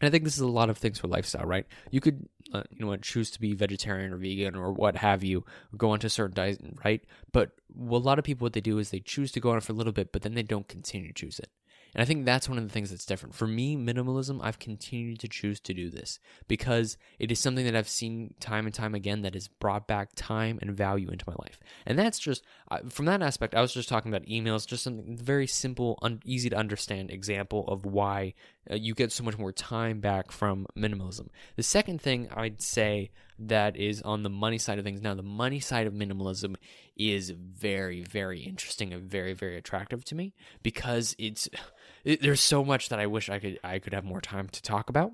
And 0.00 0.08
I 0.08 0.10
think 0.10 0.24
this 0.24 0.34
is 0.34 0.40
a 0.40 0.48
lot 0.48 0.70
of 0.70 0.78
things 0.78 0.98
for 0.98 1.06
lifestyle, 1.06 1.46
right? 1.46 1.66
You 1.90 2.00
could, 2.00 2.28
uh, 2.52 2.64
you 2.70 2.84
know, 2.84 2.96
choose 2.96 3.30
to 3.30 3.40
be 3.40 3.54
vegetarian 3.54 4.12
or 4.12 4.16
vegan 4.16 4.56
or 4.56 4.72
what 4.72 4.96
have 4.96 5.22
you, 5.22 5.44
go 5.76 5.90
onto 5.90 6.08
a 6.08 6.10
certain 6.10 6.34
diet, 6.34 6.60
right? 6.84 7.00
But 7.32 7.52
a 7.78 7.84
lot 7.84 8.18
of 8.18 8.24
people, 8.24 8.44
what 8.44 8.54
they 8.54 8.60
do 8.60 8.78
is 8.78 8.90
they 8.90 9.00
choose 9.00 9.30
to 9.32 9.40
go 9.40 9.52
on 9.52 9.60
for 9.60 9.72
a 9.72 9.76
little 9.76 9.92
bit, 9.92 10.10
but 10.10 10.22
then 10.22 10.34
they 10.34 10.42
don't 10.42 10.66
continue 10.66 11.08
to 11.08 11.14
choose 11.14 11.38
it. 11.38 11.48
And 11.94 12.02
I 12.02 12.06
think 12.06 12.24
that's 12.24 12.48
one 12.48 12.58
of 12.58 12.64
the 12.64 12.70
things 12.70 12.90
that's 12.90 13.06
different. 13.06 13.36
For 13.36 13.46
me, 13.46 13.76
minimalism, 13.76 14.40
I've 14.42 14.58
continued 14.58 15.20
to 15.20 15.28
choose 15.28 15.60
to 15.60 15.72
do 15.72 15.90
this 15.90 16.18
because 16.48 16.96
it 17.20 17.30
is 17.30 17.38
something 17.38 17.64
that 17.66 17.76
I've 17.76 17.88
seen 17.88 18.34
time 18.40 18.66
and 18.66 18.74
time 18.74 18.96
again 18.96 19.22
that 19.22 19.34
has 19.34 19.46
brought 19.46 19.86
back 19.86 20.08
time 20.16 20.58
and 20.60 20.76
value 20.76 21.08
into 21.08 21.24
my 21.28 21.36
life. 21.38 21.60
And 21.86 21.96
that's 21.96 22.18
just, 22.18 22.42
from 22.88 23.04
that 23.04 23.22
aspect, 23.22 23.54
I 23.54 23.60
was 23.60 23.72
just 23.72 23.88
talking 23.88 24.12
about 24.12 24.26
emails, 24.26 24.66
just 24.66 24.82
something 24.82 25.16
very 25.16 25.46
simple, 25.46 25.96
un- 26.02 26.20
easy 26.24 26.50
to 26.50 26.56
understand 26.56 27.12
example 27.12 27.64
of 27.68 27.86
why 27.86 28.34
uh, 28.70 28.74
you 28.74 28.94
get 28.94 29.12
so 29.12 29.24
much 29.24 29.38
more 29.38 29.52
time 29.52 30.00
back 30.00 30.30
from 30.30 30.66
minimalism. 30.76 31.28
The 31.56 31.62
second 31.62 32.00
thing 32.00 32.28
I'd 32.34 32.62
say 32.62 33.10
that 33.38 33.76
is 33.76 34.02
on 34.02 34.22
the 34.22 34.30
money 34.30 34.58
side 34.58 34.78
of 34.78 34.84
things. 34.84 35.02
Now, 35.02 35.14
the 35.14 35.22
money 35.22 35.60
side 35.60 35.86
of 35.86 35.92
minimalism 35.92 36.56
is 36.96 37.30
very, 37.30 38.02
very 38.02 38.40
interesting 38.40 38.92
and 38.92 39.10
very, 39.10 39.32
very 39.32 39.56
attractive 39.56 40.04
to 40.06 40.14
me 40.14 40.34
because 40.62 41.14
it's 41.18 41.48
it, 42.04 42.22
there's 42.22 42.40
so 42.40 42.64
much 42.64 42.88
that 42.88 42.98
I 42.98 43.06
wish 43.06 43.28
I 43.28 43.38
could 43.38 43.58
I 43.64 43.78
could 43.78 43.92
have 43.92 44.04
more 44.04 44.20
time 44.20 44.48
to 44.48 44.62
talk 44.62 44.88
about. 44.88 45.12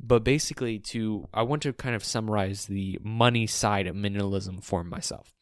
But 0.00 0.24
basically, 0.24 0.78
to 0.80 1.28
I 1.32 1.42
want 1.42 1.62
to 1.62 1.72
kind 1.72 1.94
of 1.94 2.04
summarize 2.04 2.66
the 2.66 2.98
money 3.02 3.46
side 3.46 3.86
of 3.86 3.94
minimalism 3.94 4.62
for 4.62 4.84
myself 4.84 5.33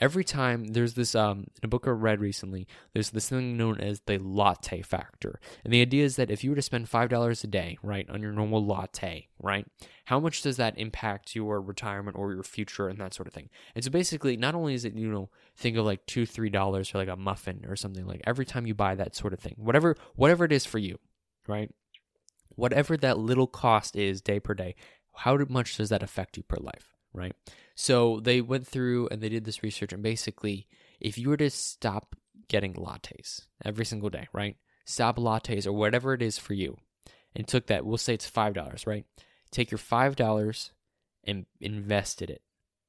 every 0.00 0.24
time 0.24 0.68
there's 0.68 0.94
this 0.94 1.14
um 1.14 1.46
in 1.62 1.64
a 1.64 1.68
book 1.68 1.86
I 1.86 1.90
read 1.90 2.20
recently, 2.20 2.66
there's 2.92 3.10
this 3.10 3.28
thing 3.28 3.56
known 3.56 3.80
as 3.80 4.00
the 4.00 4.18
latte 4.18 4.82
factor. 4.82 5.40
And 5.64 5.72
the 5.72 5.80
idea 5.80 6.04
is 6.04 6.16
that 6.16 6.30
if 6.30 6.44
you 6.44 6.50
were 6.50 6.56
to 6.56 6.62
spend 6.62 6.88
five 6.88 7.08
dollars 7.08 7.44
a 7.44 7.46
day, 7.46 7.78
right, 7.82 8.08
on 8.10 8.22
your 8.22 8.32
normal 8.32 8.64
latte, 8.64 9.28
right, 9.40 9.66
how 10.06 10.20
much 10.20 10.42
does 10.42 10.56
that 10.56 10.78
impact 10.78 11.34
your 11.34 11.60
retirement 11.60 12.16
or 12.16 12.32
your 12.32 12.42
future 12.42 12.88
and 12.88 12.98
that 13.00 13.14
sort 13.14 13.28
of 13.28 13.34
thing? 13.34 13.48
And 13.74 13.84
so 13.84 13.90
basically 13.90 14.36
not 14.36 14.54
only 14.54 14.74
is 14.74 14.84
it, 14.84 14.94
you 14.94 15.08
know, 15.08 15.30
think 15.56 15.76
of 15.76 15.84
like 15.84 16.06
two, 16.06 16.26
three 16.26 16.50
dollars 16.50 16.88
for 16.88 16.98
like 16.98 17.08
a 17.08 17.16
muffin 17.16 17.64
or 17.68 17.76
something 17.76 18.06
like 18.06 18.22
every 18.24 18.44
time 18.44 18.66
you 18.66 18.74
buy 18.74 18.94
that 18.94 19.16
sort 19.16 19.32
of 19.32 19.40
thing. 19.40 19.54
Whatever 19.58 19.96
whatever 20.14 20.44
it 20.44 20.52
is 20.52 20.66
for 20.66 20.78
you, 20.78 20.98
right? 21.46 21.70
Whatever 22.50 22.96
that 22.96 23.18
little 23.18 23.46
cost 23.46 23.96
is 23.96 24.22
day 24.22 24.40
per 24.40 24.54
day, 24.54 24.74
how 25.14 25.36
much 25.48 25.76
does 25.76 25.90
that 25.90 26.02
affect 26.02 26.36
you 26.36 26.42
per 26.42 26.56
life? 26.58 26.95
Right? 27.16 27.34
So 27.74 28.20
they 28.20 28.40
went 28.40 28.66
through 28.66 29.08
and 29.08 29.20
they 29.20 29.28
did 29.28 29.44
this 29.44 29.62
research, 29.62 29.92
and 29.92 30.02
basically, 30.02 30.66
if 31.00 31.18
you 31.18 31.28
were 31.28 31.36
to 31.36 31.50
stop 31.50 32.14
getting 32.48 32.74
lattes 32.74 33.42
every 33.64 33.84
single 33.84 34.10
day, 34.10 34.28
right? 34.32 34.56
Stop 34.84 35.16
lattes 35.16 35.66
or 35.66 35.72
whatever 35.72 36.14
it 36.14 36.22
is 36.22 36.38
for 36.38 36.54
you, 36.54 36.78
and 37.34 37.46
took 37.46 37.66
that, 37.66 37.84
we'll 37.84 37.98
say 37.98 38.14
it's 38.14 38.30
$5, 38.30 38.86
right? 38.86 39.04
Take 39.50 39.70
your 39.70 39.78
$5 39.78 40.70
and 41.24 41.46
invested 41.60 42.30
it, 42.30 42.42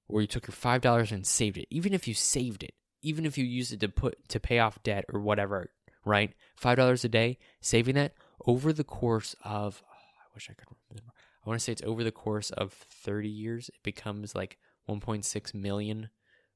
or 0.08 0.22
you 0.22 0.28
took 0.28 0.48
your 0.48 0.56
$5 0.56 1.12
and 1.12 1.26
saved 1.26 1.58
it. 1.58 1.68
Even 1.70 1.94
if 1.94 2.08
you 2.08 2.14
saved 2.14 2.64
it, 2.64 2.74
even 3.02 3.26
if 3.26 3.38
you 3.38 3.46
used 3.46 3.74
it 3.74 3.80
to 3.82 3.90
put 3.90 4.28
to 4.30 4.40
pay 4.40 4.60
off 4.60 4.82
debt 4.84 5.06
or 5.12 5.20
whatever, 5.20 5.72
right? 6.06 6.34
$5 6.62 7.04
a 7.04 7.10
day, 7.10 7.38
saving 7.62 7.96
that 7.96 8.14
over 8.46 8.72
the 8.72 8.84
course 8.84 9.36
of, 9.44 9.84
oh, 9.86 9.94
I 9.94 10.34
wish 10.34 10.50
I 10.50 10.54
could 10.54 10.68
remember 10.90 11.14
I 11.48 11.50
want 11.50 11.62
to 11.62 11.64
say 11.64 11.72
it's 11.72 11.82
over 11.84 12.04
the 12.04 12.12
course 12.12 12.50
of 12.52 12.74
30 12.74 13.30
years, 13.30 13.70
it 13.70 13.82
becomes 13.82 14.36
like 14.36 14.58
1.6 14.90 15.54
million 15.54 16.10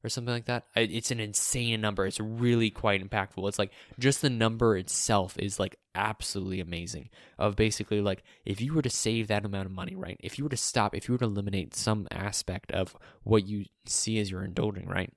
or 0.04 0.10
something 0.10 0.34
like 0.34 0.46
that. 0.46 0.66
It's 0.76 1.12
an 1.12 1.20
insane 1.20 1.80
number. 1.80 2.06
It's 2.06 2.20
really 2.20 2.72
quite 2.72 3.08
impactful. 3.08 3.48
It's 3.48 3.60
like 3.60 3.72
just 4.00 4.22
the 4.22 4.30
number 4.30 4.76
itself 4.76 5.38
is 5.40 5.60
like 5.60 5.78
absolutely 5.96 6.60
amazing. 6.60 7.10
Of 7.38 7.56
basically 7.56 8.02
like 8.02 8.24
if 8.44 8.60
you 8.60 8.74
were 8.74 8.82
to 8.82 8.90
save 8.90 9.28
that 9.28 9.46
amount 9.46 9.68
of 9.68 9.72
money, 9.72 9.96
right? 9.96 10.18
If 10.20 10.38
you 10.38 10.44
were 10.44 10.50
to 10.50 10.58
stop, 10.58 10.94
if 10.96 11.08
you 11.08 11.14
were 11.14 11.20
to 11.20 11.26
eliminate 11.26 11.74
some 11.76 12.08
aspect 12.12 12.72
of 12.72 12.96
what 13.24 13.48
you 13.48 13.66
see 13.86 14.20
as 14.20 14.30
you're 14.30 14.44
indulging, 14.44 14.88
right? 14.88 15.14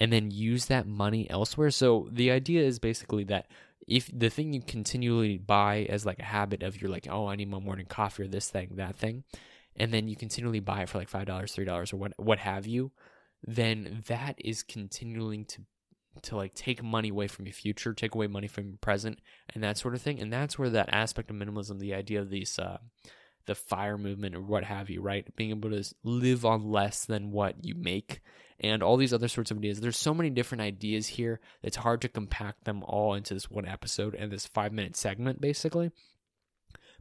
And 0.00 0.12
then 0.12 0.32
use 0.32 0.66
that 0.66 0.88
money 0.88 1.30
elsewhere. 1.30 1.70
So 1.70 2.08
the 2.10 2.32
idea 2.32 2.62
is 2.62 2.80
basically 2.80 3.24
that 3.24 3.46
if 3.86 4.10
the 4.12 4.30
thing 4.30 4.52
you 4.52 4.62
continually 4.62 5.38
buy 5.38 5.86
as 5.88 6.06
like 6.06 6.18
a 6.18 6.24
habit 6.24 6.62
of 6.62 6.80
you're 6.80 6.90
like, 6.90 7.08
oh, 7.10 7.26
I 7.26 7.36
need 7.36 7.50
my 7.50 7.58
morning 7.58 7.86
coffee 7.86 8.24
or 8.24 8.28
this 8.28 8.50
thing, 8.50 8.70
that 8.76 8.96
thing, 8.96 9.24
and 9.76 9.92
then 9.92 10.08
you 10.08 10.16
continually 10.16 10.60
buy 10.60 10.82
it 10.82 10.88
for 10.88 10.98
like 10.98 11.08
five 11.08 11.26
dollars, 11.26 11.52
three 11.52 11.64
dollars, 11.64 11.92
or 11.92 11.96
what 11.96 12.12
what 12.16 12.38
have 12.38 12.66
you, 12.66 12.92
then 13.44 14.02
that 14.06 14.36
is 14.38 14.62
continuing 14.62 15.44
to 15.46 15.62
to 16.22 16.36
like 16.36 16.54
take 16.54 16.82
money 16.82 17.08
away 17.08 17.26
from 17.26 17.46
your 17.46 17.54
future, 17.54 17.94
take 17.94 18.14
away 18.14 18.26
money 18.26 18.46
from 18.46 18.68
your 18.68 18.78
present, 18.78 19.18
and 19.54 19.62
that 19.64 19.78
sort 19.78 19.94
of 19.94 20.02
thing. 20.02 20.20
And 20.20 20.32
that's 20.32 20.58
where 20.58 20.70
that 20.70 20.92
aspect 20.92 21.30
of 21.30 21.36
minimalism, 21.36 21.78
the 21.78 21.94
idea 21.94 22.20
of 22.20 22.30
these 22.30 22.58
uh, 22.58 22.78
the 23.46 23.54
fire 23.54 23.98
movement 23.98 24.34
or 24.34 24.40
what 24.40 24.64
have 24.64 24.90
you, 24.90 25.00
right? 25.00 25.34
Being 25.36 25.50
able 25.50 25.70
to 25.70 25.82
live 26.04 26.44
on 26.44 26.70
less 26.70 27.04
than 27.04 27.32
what 27.32 27.64
you 27.64 27.74
make 27.74 28.20
and 28.62 28.82
all 28.82 28.96
these 28.96 29.12
other 29.12 29.28
sorts 29.28 29.50
of 29.50 29.58
ideas. 29.58 29.80
There's 29.80 29.98
so 29.98 30.14
many 30.14 30.30
different 30.30 30.62
ideas 30.62 31.08
here. 31.08 31.40
It's 31.62 31.78
hard 31.78 32.00
to 32.02 32.08
compact 32.08 32.64
them 32.64 32.82
all 32.84 33.14
into 33.14 33.34
this 33.34 33.50
one 33.50 33.66
episode 33.66 34.14
and 34.14 34.30
this 34.30 34.46
five 34.46 34.72
minute 34.72 34.96
segment, 34.96 35.40
basically. 35.40 35.90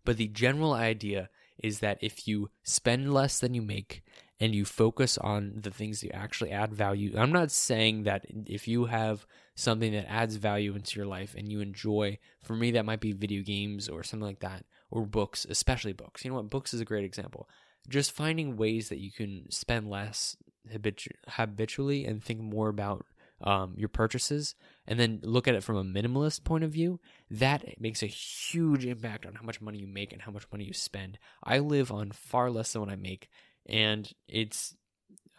But 0.04 0.18
the 0.18 0.28
general 0.28 0.74
idea 0.74 1.30
is 1.62 1.80
that 1.80 2.00
if 2.02 2.28
you 2.28 2.50
spend 2.64 3.14
less 3.14 3.40
than 3.40 3.54
you 3.54 3.62
make 3.62 4.02
and 4.40 4.56
you 4.56 4.66
focus 4.66 5.20
on 5.20 5.54
the 5.58 5.70
things 5.70 6.02
that 6.02 6.16
actually 6.16 6.50
add 6.50 6.74
value, 6.74 7.14
I'm 7.16 7.32
not 7.32 7.52
saying 7.52 8.04
that 8.04 8.26
if 8.48 8.68
you 8.68 8.86
have 8.86 9.28
something 9.54 9.92
that 9.94 10.10
adds 10.10 10.38
value 10.38 10.74
into 10.76 10.98
your 10.98 11.06
life 11.06 11.36
and 11.38 11.52
you 11.52 11.62
enjoy, 11.62 12.18
for 12.42 12.56
me, 12.56 12.72
that 12.72 12.86
might 12.86 13.00
be 13.00 13.12
video 13.12 13.44
games 13.44 13.88
or 13.88 14.02
something 14.02 14.26
like 14.26 14.40
that, 14.40 14.66
or 14.90 15.06
books, 15.06 15.46
especially 15.48 15.94
books. 15.94 16.26
You 16.26 16.32
know 16.32 16.38
what? 16.38 16.50
Books 16.50 16.74
is 16.74 16.82
a 16.82 16.86
great 16.86 17.06
example. 17.06 17.48
Just 17.88 18.12
finding 18.12 18.58
ways 18.58 18.90
that 18.90 19.00
you 19.00 19.12
can 19.12 19.46
spend 19.52 19.88
less 19.88 20.36
habitu- 20.70 21.12
habitually 21.28 22.06
and 22.06 22.24
think 22.24 22.40
more 22.42 22.70
about 22.70 23.06
um, 23.44 23.74
your 23.76 23.90
purchases 23.90 24.56
and 24.86 25.00
then 25.00 25.20
look 25.24 25.48
at 25.48 25.56
it 25.56 25.64
from 25.64 25.78
a 25.78 25.84
minimalist 25.84 26.44
point 26.44 26.64
of 26.64 26.72
view, 26.72 27.00
that 27.30 27.80
makes 27.80 28.04
a 28.04 28.08
huge 28.08 28.86
impact 28.86 29.26
on 29.26 29.36
how 29.36 29.44
much 29.44 29.62
money 29.62 29.80
you 29.80 29.88
make 29.88 30.14
and 30.14 30.22
how 30.22 30.32
much 30.32 30.46
money 30.52 30.66
you 30.66 30.74
spend. 30.74 31.18
I 31.44 31.60
live 31.60 31.92
on 31.92 32.12
far 32.12 32.52
less 32.52 32.74
than 32.74 32.82
what 32.82 32.92
I 32.92 32.96
make, 32.96 33.30
and 33.66 34.12
it's 34.28 34.76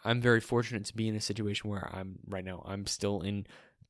I'm 0.05 0.21
very 0.21 0.41
fortunate 0.41 0.85
to 0.85 0.95
be 0.95 1.07
in 1.07 1.15
a 1.15 1.21
situation 1.21 1.69
where 1.69 1.89
I'm 1.93 2.19
right 2.27 2.43
now. 2.43 2.63
I'm 2.65 2.85
still 2.87 3.21
in 3.21 3.47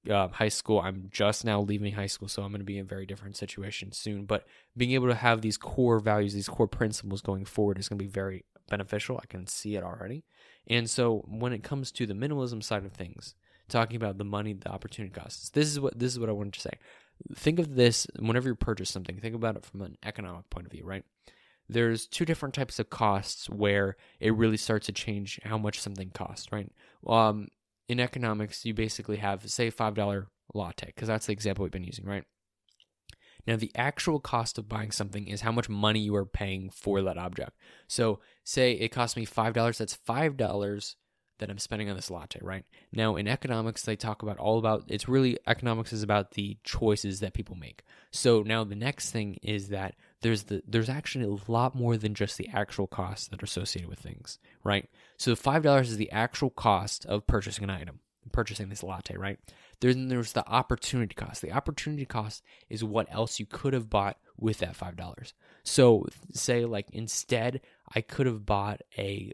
uh, 0.09 0.27
high 0.27 0.49
school. 0.49 0.79
I'm 0.79 1.09
just 1.11 1.45
now 1.45 1.61
leaving 1.61 1.93
high 1.93 2.07
school, 2.07 2.27
so 2.27 2.43
I'm 2.43 2.51
going 2.51 2.59
to 2.59 2.65
be 2.65 2.77
in 2.77 2.85
a 2.85 2.87
very 2.87 3.05
different 3.05 3.35
situation 3.35 3.91
soon. 3.91 4.25
But 4.25 4.45
being 4.77 4.91
able 4.91 5.07
to 5.07 5.15
have 5.15 5.41
these 5.41 5.57
core 5.57 5.99
values, 5.99 6.33
these 6.33 6.49
core 6.49 6.67
principles 6.67 7.21
going 7.21 7.45
forward 7.45 7.79
is 7.79 7.89
going 7.89 7.97
to 7.97 8.05
be 8.05 8.11
very 8.11 8.45
beneficial. 8.73 9.19
I 9.21 9.27
can 9.27 9.45
see 9.45 9.75
it 9.75 9.83
already. 9.83 10.23
And 10.67 10.89
so 10.89 11.23
when 11.27 11.53
it 11.53 11.63
comes 11.63 11.91
to 11.91 12.05
the 12.05 12.13
minimalism 12.13 12.63
side 12.63 12.85
of 12.85 12.93
things, 12.93 13.35
talking 13.69 13.95
about 13.95 14.17
the 14.17 14.23
money, 14.23 14.53
the 14.53 14.69
opportunity 14.69 15.13
costs, 15.13 15.49
this 15.49 15.67
is 15.67 15.79
what 15.79 15.97
this 15.97 16.11
is 16.13 16.19
what 16.19 16.29
I 16.29 16.33
wanted 16.33 16.53
to 16.53 16.61
say. 16.61 16.77
Think 17.35 17.59
of 17.59 17.75
this 17.75 18.07
whenever 18.17 18.49
you 18.49 18.55
purchase 18.55 18.89
something, 18.89 19.19
think 19.19 19.35
about 19.35 19.55
it 19.57 19.65
from 19.65 19.81
an 19.81 19.97
economic 20.03 20.49
point 20.49 20.65
of 20.65 20.71
view, 20.71 20.83
right? 20.85 21.03
There's 21.69 22.07
two 22.07 22.25
different 22.25 22.55
types 22.55 22.79
of 22.79 22.89
costs 22.89 23.49
where 23.49 23.95
it 24.19 24.33
really 24.35 24.57
starts 24.57 24.87
to 24.87 24.91
change 24.91 25.39
how 25.43 25.57
much 25.57 25.79
something 25.79 26.09
costs, 26.09 26.51
right? 26.51 26.69
Um, 27.07 27.47
in 27.87 27.99
economics, 27.99 28.65
you 28.65 28.73
basically 28.73 29.17
have, 29.17 29.49
say, 29.49 29.71
$5 29.71 30.25
latte, 30.53 30.87
because 30.87 31.07
that's 31.07 31.27
the 31.27 31.33
example 31.33 31.63
we've 31.63 31.71
been 31.71 31.83
using, 31.83 32.05
right? 32.05 32.25
Now, 33.45 33.55
the 33.55 33.71
actual 33.75 34.19
cost 34.19 34.57
of 34.57 34.69
buying 34.69 34.91
something 34.91 35.27
is 35.27 35.41
how 35.41 35.51
much 35.51 35.69
money 35.69 35.99
you 35.99 36.15
are 36.15 36.25
paying 36.25 36.69
for 36.69 37.01
that 37.01 37.17
object. 37.17 37.51
So, 37.87 38.19
say 38.43 38.73
it 38.73 38.89
cost 38.89 39.17
me 39.17 39.25
$5, 39.25 39.77
that's 39.77 39.97
$5 39.97 40.95
that 41.39 41.49
I'm 41.49 41.59
spending 41.59 41.89
on 41.89 41.95
this 41.95 42.11
latte, 42.11 42.39
right? 42.41 42.63
Now, 42.91 43.15
in 43.15 43.27
economics, 43.27 43.83
they 43.83 43.95
talk 43.95 44.21
about 44.21 44.37
all 44.37 44.59
about 44.59 44.85
it's 44.87 45.09
really 45.09 45.37
economics 45.47 45.91
is 45.91 46.03
about 46.03 46.31
the 46.31 46.57
choices 46.63 47.19
that 47.19 47.33
people 47.33 47.55
make. 47.55 47.83
So 48.11 48.43
now 48.43 48.63
the 48.63 48.75
next 48.75 49.11
thing 49.11 49.39
is 49.41 49.69
that 49.69 49.95
there's 50.21 50.43
the 50.43 50.63
there's 50.67 50.89
actually 50.89 51.25
a 51.25 51.51
lot 51.51 51.75
more 51.75 51.97
than 51.97 52.13
just 52.13 52.37
the 52.37 52.47
actual 52.53 52.87
costs 52.87 53.27
that 53.27 53.41
are 53.41 53.45
associated 53.45 53.89
with 53.89 53.99
things, 53.99 54.39
right? 54.63 54.89
So 55.17 55.35
five 55.35 55.63
dollars 55.63 55.89
is 55.89 55.97
the 55.97 56.11
actual 56.11 56.49
cost 56.49 57.05
of 57.07 57.27
purchasing 57.27 57.63
an 57.63 57.69
item, 57.69 57.99
purchasing 58.31 58.69
this 58.69 58.83
latte, 58.83 59.17
right? 59.17 59.39
Then 59.83 60.07
there's 60.07 60.31
the 60.31 60.47
opportunity 60.47 61.13
cost. 61.13 61.41
The 61.41 61.51
opportunity 61.51 62.05
cost 62.05 62.41
is 62.69 62.85
what 62.85 63.07
else 63.11 63.37
you 63.37 63.45
could 63.45 63.73
have 63.73 63.89
bought 63.89 64.17
with 64.37 64.59
that 64.59 64.77
five 64.77 64.95
dollars. 64.95 65.33
So 65.63 66.05
say 66.31 66.63
like 66.63 66.87
instead 66.93 67.59
I 67.93 67.99
could 67.99 68.25
have 68.25 68.45
bought 68.45 68.81
a 68.97 69.33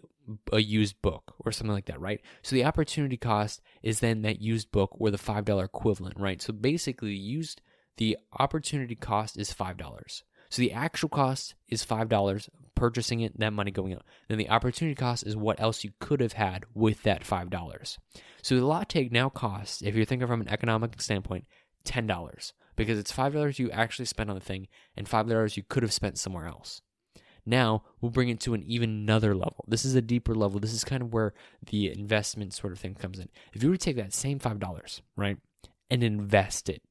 a 0.51 0.59
used 0.59 0.99
book 1.03 1.35
or 1.39 1.51
something 1.51 1.73
like 1.73 1.85
that, 1.85 2.01
right? 2.01 2.21
So 2.41 2.55
the 2.55 2.65
opportunity 2.65 3.15
cost 3.15 3.61
is 3.83 3.99
then 3.99 4.23
that 4.23 4.41
used 4.41 4.71
book 4.71 4.95
or 4.99 5.11
the 5.11 5.19
five 5.19 5.45
dollar 5.45 5.65
equivalent, 5.65 6.19
right? 6.19 6.41
So 6.41 6.51
basically, 6.51 7.13
used 7.13 7.61
the 7.97 8.17
opportunity 8.39 8.95
cost 8.95 9.37
is 9.37 9.53
five 9.53 9.77
dollars. 9.77 10.23
So 10.49 10.61
the 10.61 10.71
actual 10.71 11.09
cost 11.09 11.55
is 11.67 11.83
five 11.83 12.09
dollars 12.09 12.49
purchasing 12.75 13.19
it, 13.19 13.37
that 13.37 13.51
money 13.51 13.71
going 13.71 13.93
out. 13.93 14.03
Then 14.29 14.37
the 14.37 14.49
opportunity 14.49 14.95
cost 14.95 15.27
is 15.27 15.35
what 15.35 15.59
else 15.59 15.83
you 15.83 15.91
could 15.99 16.21
have 16.21 16.33
had 16.33 16.63
with 16.73 17.03
that 17.03 17.23
five 17.23 17.49
dollars. 17.49 17.97
So 18.41 18.55
the 18.55 18.65
latte 18.65 19.09
now 19.11 19.29
costs, 19.29 19.81
if 19.81 19.95
you're 19.95 20.05
thinking 20.05 20.27
from 20.27 20.41
an 20.41 20.47
economic 20.47 21.01
standpoint, 21.01 21.45
ten 21.83 22.07
dollars 22.07 22.53
because 22.75 22.97
it's 22.97 23.11
five 23.11 23.33
dollars 23.33 23.59
you 23.59 23.69
actually 23.71 24.05
spent 24.05 24.29
on 24.29 24.35
the 24.35 24.41
thing 24.41 24.67
and 24.95 25.07
five 25.07 25.27
dollars 25.27 25.57
you 25.57 25.63
could 25.67 25.83
have 25.83 25.93
spent 25.93 26.17
somewhere 26.17 26.47
else. 26.47 26.81
Now 27.45 27.83
we'll 27.99 28.11
bring 28.11 28.29
it 28.29 28.39
to 28.41 28.53
an 28.53 28.63
even 28.63 28.89
another 28.89 29.35
level. 29.35 29.65
This 29.67 29.83
is 29.85 29.95
a 29.95 30.01
deeper 30.01 30.33
level. 30.33 30.59
This 30.59 30.73
is 30.73 30.83
kind 30.83 31.01
of 31.01 31.13
where 31.13 31.33
the 31.67 31.91
investment 31.91 32.53
sort 32.53 32.73
of 32.73 32.79
thing 32.79 32.95
comes 32.95 33.19
in. 33.19 33.27
If 33.53 33.63
you 33.63 33.69
were 33.69 33.77
to 33.77 33.83
take 33.83 33.97
that 33.97 34.13
same 34.13 34.39
five 34.39 34.59
dollars, 34.59 35.01
right, 35.17 35.37
and 35.89 36.03
invest 36.03 36.69
it 36.69 36.81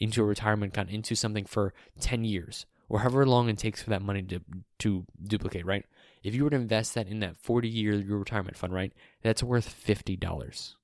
into 0.00 0.22
a 0.22 0.26
retirement 0.26 0.72
account, 0.72 0.90
into 0.90 1.14
something 1.14 1.44
for 1.44 1.74
ten 2.00 2.24
years, 2.24 2.64
or 2.88 3.00
however 3.00 3.26
long 3.26 3.48
it 3.48 3.58
takes 3.58 3.82
for 3.82 3.90
that 3.90 4.02
money 4.02 4.22
to 4.22 4.40
to 4.80 5.04
duplicate, 5.22 5.66
right? 5.66 5.84
If 6.22 6.34
you 6.34 6.44
were 6.44 6.50
to 6.50 6.56
invest 6.56 6.94
that 6.94 7.08
in 7.08 7.20
that 7.20 7.36
forty 7.36 7.68
year 7.68 7.94
retirement 7.96 8.56
fund, 8.56 8.72
right, 8.72 8.92
that's 9.22 9.42
worth 9.42 9.68
fifty 9.68 10.16
dollars. 10.16 10.76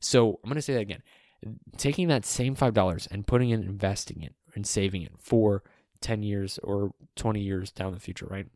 So 0.00 0.40
I'm 0.42 0.50
gonna 0.50 0.62
say 0.62 0.74
that 0.74 0.80
again. 0.80 1.02
Taking 1.76 2.08
that 2.08 2.24
same 2.24 2.54
five 2.54 2.74
dollars 2.74 3.06
and 3.10 3.26
putting 3.26 3.50
it, 3.50 3.60
investing 3.60 4.22
it, 4.22 4.34
and 4.54 4.66
saving 4.66 5.02
it 5.02 5.12
for 5.18 5.62
10 6.00 6.22
years 6.22 6.58
or 6.62 6.92
20 7.16 7.40
years 7.40 7.70
down 7.70 7.92
the 7.92 8.00
future, 8.00 8.26
right? 8.26 8.46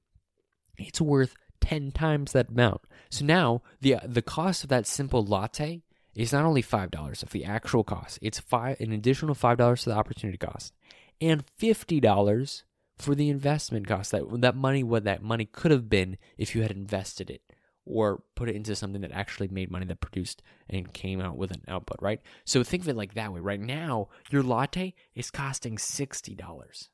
It's 0.76 1.00
worth 1.00 1.34
10 1.60 1.92
times 1.92 2.32
that 2.32 2.50
amount. 2.50 2.82
So 3.10 3.24
now 3.24 3.62
the 3.80 3.96
the 4.04 4.22
cost 4.22 4.64
of 4.64 4.70
that 4.70 4.86
simple 4.86 5.24
latte 5.24 5.82
is 6.14 6.32
not 6.32 6.44
only 6.44 6.62
$5 6.62 7.22
of 7.22 7.30
the 7.30 7.44
actual 7.44 7.84
cost, 7.84 8.18
it's 8.22 8.40
five 8.40 8.80
an 8.80 8.92
additional 8.92 9.34
$5 9.34 9.82
to 9.82 9.88
the 9.88 9.96
opportunity 9.96 10.38
cost 10.38 10.72
and 11.20 11.44
$50 11.60 12.62
for 12.98 13.14
the 13.14 13.28
investment 13.28 13.86
cost. 13.86 14.12
That 14.12 14.24
that 14.40 14.56
money 14.56 14.82
what 14.82 15.04
that 15.04 15.22
money 15.22 15.46
could 15.46 15.70
have 15.70 15.88
been 15.88 16.18
if 16.38 16.54
you 16.54 16.62
had 16.62 16.70
invested 16.70 17.30
it 17.30 17.42
or 17.86 18.22
put 18.36 18.48
it 18.48 18.56
into 18.56 18.76
something 18.76 19.00
that 19.00 19.12
actually 19.12 19.48
made 19.48 19.70
money 19.70 19.86
that 19.86 20.00
produced 20.00 20.42
and 20.68 20.92
came 20.92 21.20
out 21.20 21.36
with 21.36 21.50
an 21.50 21.62
output, 21.66 21.96
right? 22.00 22.20
So 22.44 22.62
think 22.62 22.82
of 22.82 22.88
it 22.88 22.96
like 22.96 23.14
that 23.14 23.32
way. 23.32 23.40
Right 23.40 23.60
now, 23.60 24.08
your 24.30 24.42
latte 24.42 24.94
is 25.14 25.30
costing 25.30 25.76
$60 25.76 26.88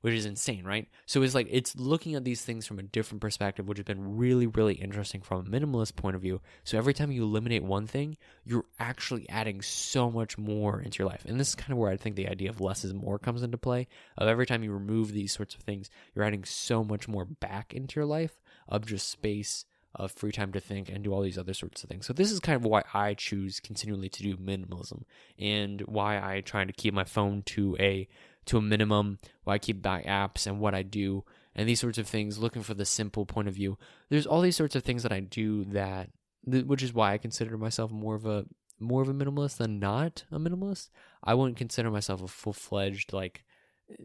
which 0.00 0.14
is 0.14 0.26
insane, 0.26 0.64
right? 0.64 0.88
So 1.06 1.22
it's 1.22 1.34
like 1.34 1.48
it's 1.50 1.76
looking 1.76 2.14
at 2.14 2.24
these 2.24 2.42
things 2.42 2.66
from 2.66 2.78
a 2.78 2.82
different 2.82 3.20
perspective, 3.20 3.66
which 3.66 3.78
has 3.78 3.84
been 3.84 4.16
really, 4.16 4.46
really 4.46 4.74
interesting 4.74 5.22
from 5.22 5.40
a 5.40 5.50
minimalist 5.50 5.96
point 5.96 6.16
of 6.16 6.22
view. 6.22 6.40
So 6.64 6.78
every 6.78 6.94
time 6.94 7.10
you 7.10 7.24
eliminate 7.24 7.64
one 7.64 7.86
thing, 7.86 8.16
you're 8.44 8.66
actually 8.78 9.28
adding 9.28 9.60
so 9.62 10.10
much 10.10 10.38
more 10.38 10.80
into 10.80 11.00
your 11.00 11.08
life. 11.08 11.24
And 11.26 11.38
this 11.38 11.48
is 11.48 11.54
kind 11.54 11.72
of 11.72 11.78
where 11.78 11.90
I 11.90 11.96
think 11.96 12.16
the 12.16 12.28
idea 12.28 12.50
of 12.50 12.60
less 12.60 12.84
is 12.84 12.94
more 12.94 13.18
comes 13.18 13.42
into 13.42 13.58
play. 13.58 13.88
Of 14.16 14.28
every 14.28 14.46
time 14.46 14.62
you 14.62 14.72
remove 14.72 15.12
these 15.12 15.32
sorts 15.32 15.54
of 15.54 15.62
things, 15.62 15.90
you're 16.14 16.24
adding 16.24 16.44
so 16.44 16.84
much 16.84 17.08
more 17.08 17.24
back 17.24 17.74
into 17.74 17.96
your 17.98 18.06
life 18.06 18.40
of 18.68 18.86
just 18.86 19.08
space 19.08 19.64
of 19.94 20.12
free 20.12 20.32
time 20.32 20.52
to 20.52 20.60
think 20.60 20.88
and 20.88 21.02
do 21.02 21.12
all 21.12 21.22
these 21.22 21.38
other 21.38 21.54
sorts 21.54 21.82
of 21.82 21.90
things. 21.90 22.06
So 22.06 22.12
this 22.12 22.30
is 22.30 22.40
kind 22.40 22.56
of 22.56 22.64
why 22.64 22.84
I 22.94 23.14
choose 23.14 23.58
continually 23.58 24.08
to 24.10 24.22
do 24.22 24.36
minimalism 24.36 25.02
and 25.38 25.80
why 25.82 26.18
I 26.18 26.40
try 26.42 26.64
to 26.64 26.72
keep 26.72 26.94
my 26.94 27.04
phone 27.04 27.42
to 27.46 27.76
a 27.80 28.06
to 28.48 28.58
a 28.58 28.62
minimum, 28.62 29.18
why 29.44 29.54
I 29.54 29.58
keep 29.58 29.84
my 29.84 30.02
apps 30.02 30.46
and 30.46 30.60
what 30.60 30.74
I 30.74 30.82
do 30.82 31.24
and 31.58 31.68
these 31.68 31.80
sorts 31.80 31.98
of 31.98 32.06
things, 32.06 32.38
looking 32.38 32.62
for 32.62 32.74
the 32.74 32.84
simple 32.84 33.26
point 33.26 33.48
of 33.48 33.54
view. 33.54 33.78
There's 34.10 34.26
all 34.26 34.40
these 34.40 34.56
sorts 34.56 34.76
of 34.76 34.84
things 34.84 35.02
that 35.02 35.12
I 35.12 35.18
do 35.18 35.64
that, 35.66 36.10
which 36.44 36.84
is 36.84 36.94
why 36.94 37.12
I 37.12 37.18
consider 37.18 37.58
myself 37.58 37.90
more 37.90 38.14
of 38.14 38.26
a 38.26 38.46
more 38.78 39.02
of 39.02 39.08
a 39.08 39.14
minimalist 39.14 39.56
than 39.56 39.80
not 39.80 40.24
a 40.30 40.38
minimalist. 40.38 40.90
I 41.24 41.34
wouldn't 41.34 41.56
consider 41.56 41.90
myself 41.90 42.22
a 42.22 42.28
full 42.28 42.52
fledged 42.52 43.12
like 43.12 43.44
uh, 43.90 43.96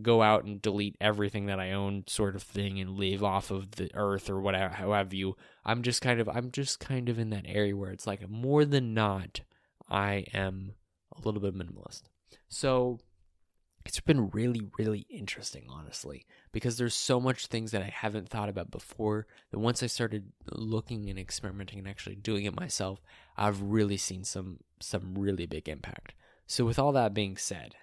go 0.00 0.22
out 0.22 0.44
and 0.44 0.62
delete 0.62 0.96
everything 1.00 1.46
that 1.46 1.58
I 1.58 1.72
own 1.72 2.04
sort 2.06 2.36
of 2.36 2.44
thing 2.44 2.78
and 2.78 2.90
live 2.90 3.24
off 3.24 3.50
of 3.50 3.72
the 3.72 3.90
earth 3.94 4.30
or 4.30 4.40
whatever 4.40 4.72
how 4.72 4.92
have 4.92 5.12
you 5.12 5.36
I'm 5.64 5.82
just 5.82 6.02
kind 6.02 6.20
of 6.20 6.28
I'm 6.28 6.52
just 6.52 6.78
kind 6.78 7.08
of 7.08 7.18
in 7.18 7.30
that 7.30 7.46
area 7.48 7.76
where 7.76 7.90
it's 7.90 8.06
like 8.06 8.28
more 8.30 8.64
than 8.64 8.94
not 8.94 9.40
I 9.90 10.26
am 10.32 10.74
a 11.16 11.20
little 11.26 11.40
bit 11.40 11.56
minimalist. 11.56 12.02
So 12.48 13.00
it's 13.84 14.00
been 14.00 14.30
really 14.30 14.62
really 14.78 15.06
interesting 15.10 15.64
honestly 15.68 16.24
because 16.52 16.76
there's 16.76 16.94
so 16.94 17.20
much 17.20 17.46
things 17.46 17.70
that 17.70 17.82
i 17.82 17.92
haven't 17.92 18.28
thought 18.28 18.48
about 18.48 18.70
before 18.70 19.26
that 19.50 19.58
once 19.58 19.82
i 19.82 19.86
started 19.86 20.32
looking 20.50 21.08
and 21.10 21.18
experimenting 21.18 21.78
and 21.78 21.88
actually 21.88 22.16
doing 22.16 22.44
it 22.44 22.58
myself 22.58 23.00
i've 23.36 23.60
really 23.60 23.96
seen 23.96 24.24
some 24.24 24.58
some 24.82 25.14
really 25.14 25.46
big 25.46 25.68
impact. 25.68 26.14
So 26.46 26.64
with 26.64 26.78
all 26.78 26.92
that 26.92 27.14
being 27.14 27.36
said 27.36 27.76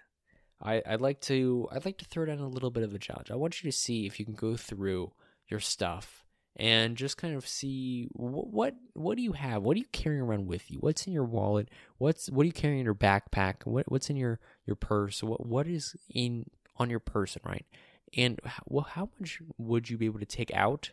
I, 0.62 0.84
i'd 0.86 1.02
like 1.02 1.22
to 1.22 1.68
i'd 1.72 1.86
like 1.86 1.98
to 2.00 2.06
throw 2.06 2.26
down 2.26 2.40
a 2.40 2.48
little 2.48 2.72
bit 2.72 2.84
of 2.84 2.94
a 2.94 3.00
challenge. 3.00 3.32
I 3.32 3.36
want 3.36 3.64
you 3.64 3.72
to 3.72 3.78
see 3.78 4.06
if 4.06 4.20
you 4.20 4.26
can 4.26 4.36
go 4.36 4.56
through 4.56 5.14
your 5.48 5.60
stuff 5.60 6.26
and 6.60 6.98
just 6.98 7.18
kind 7.18 7.36
of 7.36 7.48
see 7.48 8.10
what, 8.12 8.48
what 8.48 8.76
what 8.94 9.16
do 9.16 9.24
you 9.24 9.32
have? 9.32 9.64
What 9.64 9.76
are 9.76 9.80
you 9.80 9.86
carrying 9.94 10.22
around 10.22 10.46
with 10.48 10.70
you? 10.70 10.78
What's 10.80 11.08
in 11.08 11.14
your 11.14 11.24
wallet? 11.24 11.70
What's 11.98 12.30
what 12.30 12.44
are 12.44 12.48
you 12.48 12.52
carrying 12.52 12.80
in 12.80 12.86
your 12.86 12.94
backpack? 12.94 13.66
What 13.66 13.90
what's 13.90 14.10
in 14.10 14.18
your 14.18 14.40
your 14.66 14.76
purse? 14.76 15.24
What 15.24 15.46
what 15.46 15.68
is 15.68 15.96
in 16.14 16.50
on 16.76 16.90
your 16.90 17.00
person, 17.00 17.42
right? 17.46 17.66
And 18.16 18.42
well, 18.66 18.84
how 18.84 19.10
much 19.20 19.42
would 19.58 19.90
you 19.90 19.98
be 19.98 20.06
able 20.06 20.20
to 20.20 20.26
take 20.26 20.54
out 20.54 20.92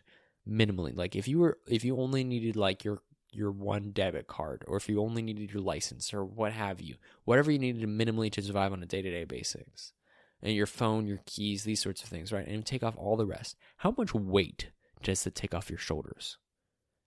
minimally? 0.49 0.95
Like 0.95 1.17
if 1.17 1.27
you 1.27 1.39
were 1.39 1.57
if 1.67 1.83
you 1.83 1.97
only 1.97 2.23
needed 2.23 2.55
like 2.55 2.85
your 2.85 3.01
your 3.33 3.51
one 3.51 3.91
debit 3.91 4.27
card 4.27 4.63
or 4.67 4.77
if 4.77 4.87
you 4.87 5.01
only 5.01 5.21
needed 5.21 5.51
your 5.51 5.61
license 5.61 6.13
or 6.13 6.23
what 6.23 6.53
have 6.53 6.79
you, 6.79 6.95
whatever 7.25 7.51
you 7.51 7.59
needed 7.59 7.87
minimally 7.89 8.31
to 8.31 8.41
survive 8.41 8.71
on 8.71 8.81
a 8.81 8.85
day-to-day 8.85 9.25
basis. 9.25 9.91
And 10.41 10.55
your 10.55 10.65
phone, 10.65 11.07
your 11.07 11.19
keys, 11.25 11.63
these 11.63 11.81
sorts 11.81 12.03
of 12.03 12.09
things, 12.09 12.31
right? 12.31 12.47
And 12.47 12.65
take 12.65 12.83
off 12.83 12.95
all 12.95 13.17
the 13.17 13.25
rest. 13.25 13.57
How 13.77 13.93
much 13.97 14.13
weight 14.13 14.69
does 15.03 15.25
it 15.25 15.35
take 15.35 15.53
off 15.53 15.69
your 15.69 15.79
shoulders? 15.79 16.37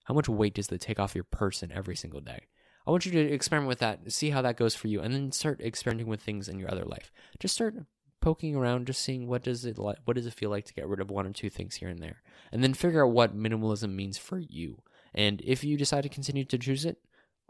How 0.05 0.15
much 0.15 0.29
weight 0.29 0.55
does 0.55 0.71
it 0.71 0.81
take 0.81 0.99
off 0.99 1.15
your 1.15 1.25
person 1.25 1.71
every 1.73 1.97
single 1.97 2.21
day? 2.21 2.47
I 2.87 2.91
want 2.91 3.07
you 3.07 3.13
to 3.13 3.33
experiment 3.33 3.69
with 3.69 3.79
that, 3.81 4.11
see 4.11 4.31
how 4.31 4.43
that 4.43 4.57
goes 4.57 4.75
for 4.75 4.89
you, 4.89 5.01
and 5.01 5.13
then 5.15 5.33
start 5.33 5.61
experimenting 5.61 6.09
with 6.09 6.23
things 6.23 6.49
in 6.49 6.59
your 6.59 6.71
other 6.71 6.85
life. 6.85 7.13
Just 7.39 7.55
start 7.55 7.75
poking 8.21 8.57
around, 8.57 8.87
just 8.87 9.03
seeing 9.03 9.29
what 9.29 9.43
does 9.43 9.65
it 9.65 9.79
like, 9.79 9.99
what 10.05 10.17
does 10.17 10.27
it 10.27 10.35
feel 10.35 10.51
like 10.51 10.65
to 10.67 10.75
get 10.75 10.89
rid 10.89 11.01
of 11.01 11.11
one 11.11 11.27
or 11.27 11.33
two 11.33 11.51
things 11.51 11.77
here 11.77 11.89
and 11.89 12.03
there, 12.03 12.23
and 12.51 12.63
then 12.63 12.75
figure 12.75 13.05
out 13.05 13.13
what 13.13 13.37
minimalism 13.37 13.95
means 13.95 14.19
for 14.19 14.39
you. 14.39 14.83
And 15.15 15.41
if 15.45 15.65
you 15.65 15.77
decide 15.77 16.03
to 16.03 16.09
continue 16.09 16.45
to 16.45 16.59
choose 16.59 16.85
it, 16.85 16.99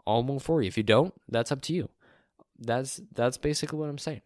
all 0.05 0.23
more 0.23 0.39
for 0.39 0.61
you. 0.61 0.67
If 0.67 0.77
you 0.77 0.83
don't, 0.83 1.13
that's 1.29 1.51
up 1.51 1.61
to 1.61 1.73
you. 1.73 1.89
That's 2.59 3.01
that's 3.13 3.37
basically 3.37 3.79
what 3.79 3.89
I'm 3.89 3.97
saying. 3.97 4.21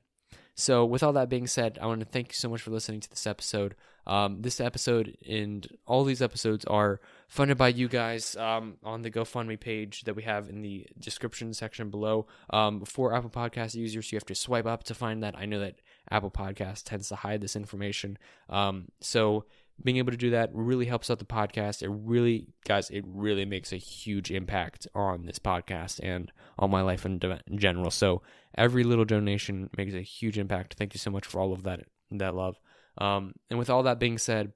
So, 0.56 0.86
with 0.86 1.04
all 1.04 1.12
that 1.14 1.30
being 1.30 1.48
said, 1.48 1.78
I 1.82 1.86
want 1.86 2.00
to 2.00 2.06
thank 2.06 2.30
you 2.30 2.34
so 2.34 2.48
much 2.48 2.62
for 2.62 2.72
listening 2.72 3.02
to 3.02 3.10
this 3.10 3.28
episode. 3.28 3.76
Um, 4.08 4.42
this 4.42 4.62
episode 4.62 5.18
and 5.28 5.68
all 5.86 6.04
these 6.06 6.22
episodes 6.22 6.64
are 6.66 7.02
funded 7.28 7.58
by 7.58 7.70
you 7.70 7.90
guys 7.90 8.38
um, 8.38 8.78
on 8.84 9.02
the 9.02 9.12
GoFundMe 9.12 9.60
page 9.60 10.04
that 10.04 10.16
we 10.16 10.24
have 10.24 10.48
in 10.48 10.62
the 10.62 10.88
description 10.98 11.54
section 11.54 11.90
below. 11.90 12.28
Um, 12.52 12.86
for 12.86 13.14
Apple 13.14 13.32
Podcast 13.32 13.76
users, 13.76 14.12
you 14.12 14.16
have 14.16 14.26
to 14.28 14.36
swipe 14.36 14.66
up 14.66 14.84
to 14.86 14.94
find 14.94 15.24
that. 15.24 15.36
I 15.38 15.46
know 15.46 15.60
that 15.60 15.82
Apple 16.10 16.32
Podcast 16.32 16.84
tends 16.84 17.10
to 17.10 17.16
hide 17.16 17.42
this 17.42 17.56
information. 17.56 18.18
Um, 18.50 18.90
so, 19.02 19.46
being 19.84 19.98
able 19.98 20.12
to 20.12 20.18
do 20.18 20.30
that 20.32 20.50
really 20.54 20.86
helps 20.86 21.10
out 21.10 21.20
the 21.20 21.26
podcast. 21.26 21.84
It 21.84 21.90
really, 21.90 22.48
guys, 22.66 22.90
it 22.90 23.04
really 23.08 23.46
makes 23.46 23.74
a 23.74 23.78
huge 23.78 24.32
impact 24.32 24.88
on 24.96 25.26
this 25.26 25.40
podcast 25.40 26.00
and 26.02 26.32
on 26.58 26.72
my 26.72 26.82
life 26.82 27.06
in, 27.06 27.20
general. 27.56 27.92
So 27.92 28.22
every 28.58 28.84
little 28.84 29.06
donation 29.06 29.70
makes 29.78 29.94
a 29.94 30.02
huge 30.02 30.38
impact. 30.38 30.76
Thank 30.76 30.94
you 30.94 31.00
so 31.00 31.12
much 31.12 31.26
for 31.26 31.40
all 31.40 31.52
of 31.52 31.64
that 31.64 31.82
that 32.12 32.36
love. 32.36 32.56
Um, 32.98 33.34
and 33.50 33.60
with 33.60 33.70
all 33.70 33.84
that 33.84 34.00
being 34.00 34.18
said, 34.18 34.54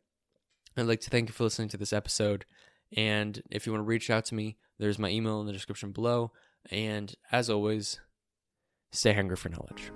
I'd 0.78 0.84
like 0.84 1.02
to 1.02 1.10
thank 1.10 1.28
you 1.28 1.34
for 1.34 1.44
listening 1.44 1.70
to 1.70 1.78
this 1.78 1.92
episode. 1.92 2.46
And 2.96 3.42
if 3.52 3.66
you 3.66 3.74
want 3.74 3.82
to 3.82 3.88
reach 3.88 4.10
out 4.10 4.26
to 4.26 4.36
me, 4.36 4.58
there's 4.78 5.00
my 5.00 5.10
email 5.10 5.42
in 5.42 5.48
the 5.48 5.54
description 5.54 5.92
below. 5.92 6.32
And 6.72 7.14
as 7.32 7.50
always, 7.50 8.00
stay 8.92 9.14
hungry 9.14 9.36
for 9.36 9.50
knowledge. 9.50 9.92